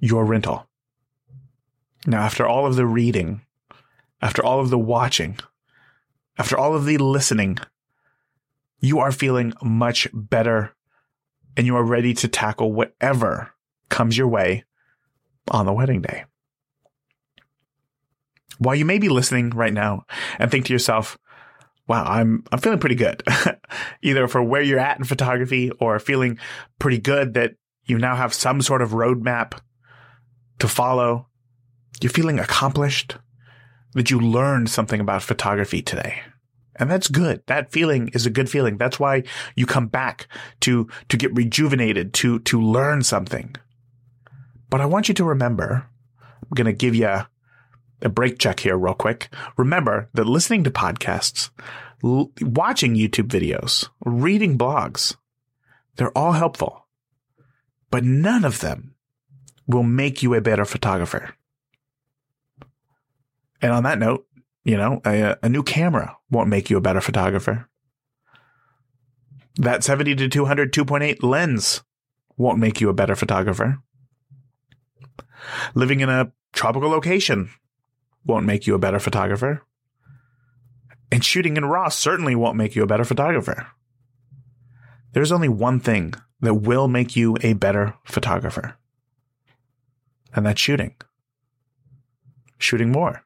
your 0.00 0.24
rental. 0.24 0.68
Now, 2.06 2.22
after 2.22 2.46
all 2.46 2.66
of 2.66 2.74
the 2.74 2.86
reading, 2.86 3.42
after 4.20 4.44
all 4.44 4.58
of 4.58 4.70
the 4.70 4.78
watching, 4.78 5.38
after 6.36 6.58
all 6.58 6.74
of 6.74 6.84
the 6.84 6.98
listening, 6.98 7.58
you 8.82 8.98
are 8.98 9.12
feeling 9.12 9.54
much 9.62 10.06
better 10.12 10.74
and 11.56 11.66
you 11.66 11.76
are 11.76 11.84
ready 11.84 12.12
to 12.14 12.28
tackle 12.28 12.72
whatever 12.72 13.54
comes 13.88 14.18
your 14.18 14.28
way 14.28 14.64
on 15.50 15.64
the 15.64 15.72
wedding 15.72 16.02
day. 16.02 16.24
While 18.58 18.74
you 18.74 18.84
may 18.84 18.98
be 18.98 19.08
listening 19.08 19.50
right 19.50 19.72
now 19.72 20.04
and 20.38 20.50
think 20.50 20.66
to 20.66 20.72
yourself, 20.72 21.16
wow, 21.86 22.04
I'm 22.04 22.44
I'm 22.52 22.58
feeling 22.58 22.78
pretty 22.78 22.94
good. 22.96 23.22
Either 24.02 24.28
for 24.28 24.42
where 24.42 24.62
you're 24.62 24.78
at 24.78 24.98
in 24.98 25.04
photography 25.04 25.70
or 25.80 25.98
feeling 25.98 26.38
pretty 26.78 26.98
good 26.98 27.34
that 27.34 27.54
you 27.84 27.98
now 27.98 28.16
have 28.16 28.34
some 28.34 28.60
sort 28.60 28.82
of 28.82 28.90
roadmap 28.90 29.58
to 30.58 30.68
follow. 30.68 31.28
You're 32.00 32.10
feeling 32.10 32.40
accomplished, 32.40 33.16
that 33.94 34.10
you 34.10 34.18
learned 34.18 34.70
something 34.70 35.00
about 35.00 35.22
photography 35.22 35.82
today. 35.82 36.22
And 36.76 36.90
that's 36.90 37.08
good. 37.08 37.42
That 37.46 37.70
feeling 37.70 38.08
is 38.08 38.24
a 38.24 38.30
good 38.30 38.48
feeling. 38.48 38.78
That's 38.78 38.98
why 38.98 39.24
you 39.54 39.66
come 39.66 39.88
back 39.88 40.26
to, 40.60 40.88
to 41.08 41.16
get 41.16 41.34
rejuvenated, 41.34 42.14
to, 42.14 42.38
to 42.40 42.60
learn 42.60 43.02
something. 43.02 43.54
But 44.70 44.80
I 44.80 44.86
want 44.86 45.08
you 45.08 45.14
to 45.14 45.24
remember, 45.24 45.86
I'm 46.20 46.54
going 46.54 46.66
to 46.66 46.72
give 46.72 46.94
you 46.94 47.06
a 47.06 48.08
break 48.08 48.38
check 48.38 48.60
here 48.60 48.76
real 48.76 48.94
quick. 48.94 49.28
Remember 49.56 50.08
that 50.14 50.26
listening 50.26 50.64
to 50.64 50.70
podcasts, 50.70 51.50
l- 52.02 52.32
watching 52.40 52.94
YouTube 52.94 53.28
videos, 53.28 53.88
reading 54.04 54.56
blogs, 54.56 55.16
they're 55.96 56.16
all 56.16 56.32
helpful, 56.32 56.86
but 57.90 58.02
none 58.02 58.44
of 58.44 58.60
them 58.60 58.94
will 59.66 59.82
make 59.82 60.22
you 60.22 60.34
a 60.34 60.40
better 60.40 60.64
photographer. 60.64 61.34
And 63.60 63.72
on 63.72 63.84
that 63.84 63.98
note, 63.98 64.26
you 64.64 64.76
know, 64.76 65.00
a, 65.04 65.36
a 65.42 65.48
new 65.48 65.62
camera 65.62 66.16
won't 66.30 66.48
make 66.48 66.70
you 66.70 66.76
a 66.76 66.82
better 66.82 67.00
photographer. 67.00 67.68
That 69.56 69.84
70 69.84 70.14
to 70.16 70.28
200 70.28 70.72
2.8 70.72 71.22
lens 71.22 71.82
won't 72.36 72.58
make 72.58 72.80
you 72.80 72.88
a 72.88 72.94
better 72.94 73.14
photographer. 73.14 73.78
Living 75.74 76.00
in 76.00 76.08
a 76.08 76.32
tropical 76.52 76.90
location 76.90 77.50
won't 78.24 78.46
make 78.46 78.66
you 78.66 78.74
a 78.74 78.78
better 78.78 78.98
photographer. 78.98 79.62
And 81.10 81.24
shooting 81.24 81.56
in 81.56 81.64
RAW 81.64 81.88
certainly 81.88 82.34
won't 82.34 82.56
make 82.56 82.74
you 82.74 82.82
a 82.82 82.86
better 82.86 83.04
photographer. 83.04 83.66
There's 85.12 85.32
only 85.32 85.48
one 85.48 85.78
thing 85.78 86.14
that 86.40 86.54
will 86.54 86.88
make 86.88 87.14
you 87.16 87.36
a 87.42 87.52
better 87.52 87.94
photographer. 88.04 88.76
And 90.34 90.46
that's 90.46 90.60
shooting. 90.60 90.94
Shooting 92.58 92.90
more. 92.90 93.24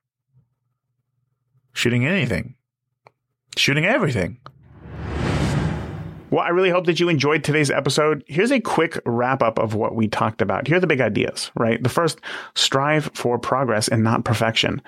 Shooting 1.76 2.06
anything. 2.06 2.54
Shooting 3.54 3.84
everything. 3.84 4.38
Well, 6.30 6.42
I 6.42 6.48
really 6.48 6.70
hope 6.70 6.86
that 6.86 6.98
you 6.98 7.10
enjoyed 7.10 7.44
today's 7.44 7.70
episode. 7.70 8.24
Here's 8.26 8.50
a 8.50 8.60
quick 8.60 8.98
wrap 9.04 9.42
up 9.42 9.58
of 9.58 9.74
what 9.74 9.94
we 9.94 10.08
talked 10.08 10.40
about. 10.40 10.66
Here 10.66 10.78
are 10.78 10.80
the 10.80 10.86
big 10.86 11.02
ideas, 11.02 11.50
right? 11.54 11.82
The 11.82 11.90
first, 11.90 12.18
strive 12.54 13.10
for 13.12 13.38
progress 13.38 13.88
and 13.88 14.02
not 14.02 14.24
perfection. 14.24 14.80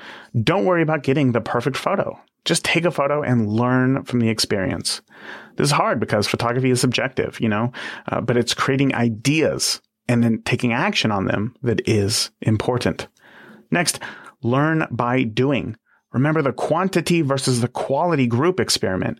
Don't 0.42 0.64
worry 0.64 0.80
about 0.80 1.02
getting 1.02 1.32
the 1.32 1.42
perfect 1.42 1.76
photo. 1.76 2.18
Just 2.46 2.64
take 2.64 2.86
a 2.86 2.90
photo 2.90 3.20
and 3.20 3.50
learn 3.50 4.04
from 4.04 4.20
the 4.20 4.30
experience. 4.30 5.02
This 5.56 5.66
is 5.66 5.72
hard 5.72 6.00
because 6.00 6.26
photography 6.26 6.70
is 6.70 6.80
subjective, 6.80 7.38
you 7.38 7.50
know, 7.50 7.70
uh, 8.10 8.22
but 8.22 8.38
it's 8.38 8.54
creating 8.54 8.94
ideas 8.94 9.82
and 10.08 10.24
then 10.24 10.40
taking 10.46 10.72
action 10.72 11.12
on 11.12 11.26
them 11.26 11.54
that 11.62 11.86
is 11.86 12.30
important. 12.40 13.08
Next, 13.70 14.00
learn 14.42 14.86
by 14.90 15.24
doing. 15.24 15.76
Remember 16.12 16.42
the 16.42 16.52
quantity 16.52 17.22
versus 17.22 17.60
the 17.60 17.68
quality 17.68 18.26
group 18.26 18.60
experiment. 18.60 19.18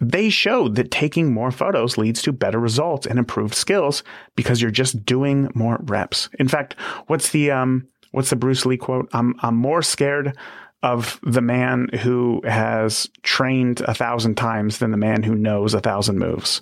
They 0.00 0.28
showed 0.28 0.74
that 0.74 0.90
taking 0.90 1.32
more 1.32 1.50
photos 1.50 1.96
leads 1.96 2.20
to 2.22 2.32
better 2.32 2.58
results 2.58 3.06
and 3.06 3.18
improved 3.18 3.54
skills 3.54 4.02
because 4.34 4.60
you're 4.60 4.70
just 4.70 5.06
doing 5.06 5.50
more 5.54 5.78
reps. 5.82 6.28
In 6.38 6.48
fact, 6.48 6.74
what's 7.06 7.30
the 7.30 7.50
um 7.50 7.88
what's 8.10 8.30
the 8.30 8.36
Bruce 8.36 8.66
Lee 8.66 8.76
quote? 8.76 9.08
I'm 9.12 9.34
I'm 9.40 9.56
more 9.56 9.82
scared 9.82 10.36
of 10.82 11.18
the 11.22 11.40
man 11.40 11.88
who 12.02 12.42
has 12.44 13.08
trained 13.22 13.80
a 13.80 13.94
thousand 13.94 14.36
times 14.36 14.78
than 14.78 14.90
the 14.90 14.96
man 14.96 15.22
who 15.22 15.34
knows 15.34 15.72
a 15.72 15.80
thousand 15.80 16.18
moves. 16.18 16.60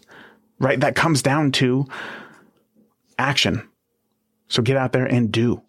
Right? 0.61 0.79
That 0.79 0.95
comes 0.95 1.21
down 1.21 1.51
to 1.53 1.87
action. 3.19 3.69
So 4.49 4.63
get 4.63 4.77
out 4.77 4.93
there 4.93 5.07
and 5.07 5.33
do. 5.33 5.63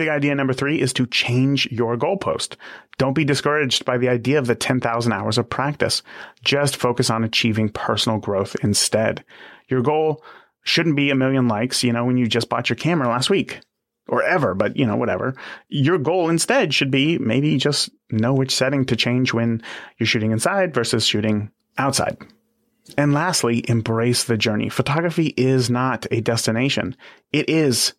Big 0.00 0.08
idea 0.08 0.34
number 0.34 0.54
three 0.54 0.80
is 0.80 0.94
to 0.94 1.04
change 1.04 1.70
your 1.70 1.94
goalpost. 1.94 2.56
Don't 2.96 3.12
be 3.12 3.22
discouraged 3.22 3.84
by 3.84 3.98
the 3.98 4.08
idea 4.08 4.38
of 4.38 4.46
the 4.46 4.54
10,000 4.54 5.12
hours 5.12 5.36
of 5.36 5.50
practice. 5.50 6.02
Just 6.42 6.78
focus 6.78 7.10
on 7.10 7.22
achieving 7.22 7.68
personal 7.68 8.16
growth 8.16 8.56
instead. 8.62 9.22
Your 9.68 9.82
goal 9.82 10.24
shouldn't 10.62 10.96
be 10.96 11.10
a 11.10 11.14
million 11.14 11.48
likes, 11.48 11.84
you 11.84 11.92
know, 11.92 12.06
when 12.06 12.16
you 12.16 12.26
just 12.26 12.48
bought 12.48 12.70
your 12.70 12.78
camera 12.78 13.08
last 13.08 13.28
week 13.28 13.60
or 14.08 14.22
ever, 14.22 14.54
but 14.54 14.74
you 14.74 14.86
know, 14.86 14.96
whatever. 14.96 15.34
Your 15.68 15.98
goal 15.98 16.30
instead 16.30 16.72
should 16.72 16.90
be 16.90 17.18
maybe 17.18 17.58
just 17.58 17.90
know 18.10 18.32
which 18.32 18.56
setting 18.56 18.86
to 18.86 18.96
change 18.96 19.34
when 19.34 19.62
you're 19.98 20.06
shooting 20.06 20.32
inside 20.32 20.72
versus 20.72 21.04
shooting 21.04 21.50
outside. 21.76 22.16
And 22.96 23.12
lastly, 23.12 23.68
embrace 23.68 24.24
the 24.24 24.38
journey. 24.38 24.70
Photography 24.70 25.34
is 25.36 25.68
not 25.68 26.06
a 26.10 26.22
destination. 26.22 26.96
It 27.32 27.50
is 27.50 27.92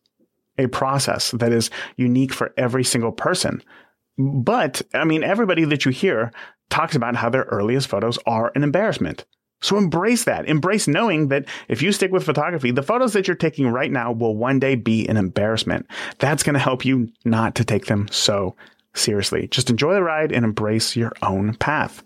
a 0.57 0.67
process 0.67 1.31
that 1.31 1.51
is 1.51 1.69
unique 1.95 2.33
for 2.33 2.53
every 2.57 2.83
single 2.83 3.11
person. 3.11 3.61
But 4.17 4.81
I 4.93 5.05
mean, 5.05 5.23
everybody 5.23 5.65
that 5.65 5.85
you 5.85 5.91
hear 5.91 6.31
talks 6.69 6.95
about 6.95 7.15
how 7.15 7.29
their 7.29 7.43
earliest 7.43 7.87
photos 7.87 8.17
are 8.25 8.51
an 8.55 8.63
embarrassment. 8.63 9.25
So 9.61 9.77
embrace 9.77 10.23
that. 10.23 10.47
Embrace 10.47 10.87
knowing 10.87 11.27
that 11.27 11.45
if 11.67 11.81
you 11.81 11.91
stick 11.91 12.11
with 12.11 12.23
photography, 12.23 12.71
the 12.71 12.81
photos 12.81 13.13
that 13.13 13.27
you're 13.27 13.35
taking 13.35 13.67
right 13.67 13.91
now 13.91 14.11
will 14.11 14.35
one 14.35 14.59
day 14.59 14.75
be 14.75 15.07
an 15.07 15.17
embarrassment. 15.17 15.85
That's 16.17 16.41
going 16.41 16.55
to 16.55 16.59
help 16.59 16.83
you 16.83 17.09
not 17.25 17.55
to 17.55 17.63
take 17.63 17.85
them 17.85 18.07
so 18.09 18.55
seriously. 18.95 19.47
Just 19.49 19.69
enjoy 19.69 19.93
the 19.93 20.03
ride 20.03 20.31
and 20.31 20.43
embrace 20.43 20.95
your 20.95 21.13
own 21.21 21.53
path. 21.55 22.03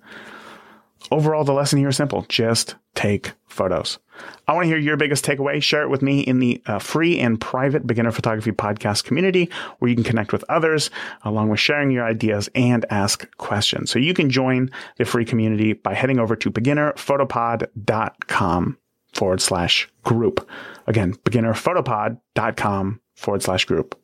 Overall, 1.11 1.43
the 1.43 1.53
lesson 1.53 1.79
here 1.79 1.89
is 1.89 1.97
simple. 1.97 2.25
Just 2.29 2.75
take 2.95 3.33
photos. 3.47 3.99
I 4.47 4.53
want 4.53 4.63
to 4.63 4.67
hear 4.67 4.77
your 4.77 4.97
biggest 4.97 5.25
takeaway. 5.25 5.61
Share 5.61 5.83
it 5.83 5.89
with 5.89 6.01
me 6.01 6.21
in 6.21 6.39
the 6.39 6.61
uh, 6.65 6.79
free 6.79 7.19
and 7.19 7.39
private 7.39 7.85
beginner 7.85 8.11
photography 8.11 8.51
podcast 8.51 9.03
community 9.03 9.49
where 9.79 9.89
you 9.89 9.95
can 9.95 10.03
connect 10.03 10.31
with 10.31 10.43
others 10.49 10.89
along 11.23 11.49
with 11.49 11.59
sharing 11.59 11.91
your 11.91 12.05
ideas 12.05 12.49
and 12.55 12.85
ask 12.89 13.29
questions. 13.37 13.91
So 13.91 13.99
you 13.99 14.13
can 14.13 14.29
join 14.29 14.71
the 14.97 15.05
free 15.05 15.25
community 15.25 15.73
by 15.73 15.93
heading 15.93 16.19
over 16.19 16.35
to 16.37 16.49
beginnerphotopod.com. 16.49 18.77
forward 19.13 19.41
slash 19.41 19.89
group. 20.03 20.49
Again, 20.87 21.13
beginnerphotopod.com 21.23 23.01
forward 23.15 23.43
slash 23.43 23.65
group. 23.65 23.99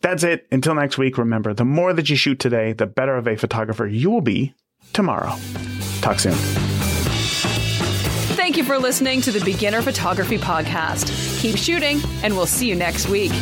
That's 0.00 0.22
it. 0.22 0.46
Until 0.52 0.74
next 0.74 0.98
week, 0.98 1.18
remember 1.18 1.54
the 1.54 1.64
more 1.64 1.92
that 1.92 2.10
you 2.10 2.16
shoot 2.16 2.38
today, 2.38 2.72
the 2.72 2.86
better 2.86 3.16
of 3.16 3.26
a 3.26 3.36
photographer 3.36 3.86
you 3.86 4.10
will 4.10 4.20
be 4.20 4.54
tomorrow. 4.92 5.34
Talk 6.00 6.20
soon. 6.20 6.34
Thank 8.36 8.56
you 8.56 8.64
for 8.64 8.78
listening 8.78 9.20
to 9.22 9.32
the 9.32 9.40
Beginner 9.44 9.82
Photography 9.82 10.38
Podcast. 10.38 11.40
Keep 11.40 11.56
shooting, 11.56 12.00
and 12.22 12.34
we'll 12.34 12.46
see 12.46 12.68
you 12.68 12.74
next 12.74 13.08
week. 13.08 13.32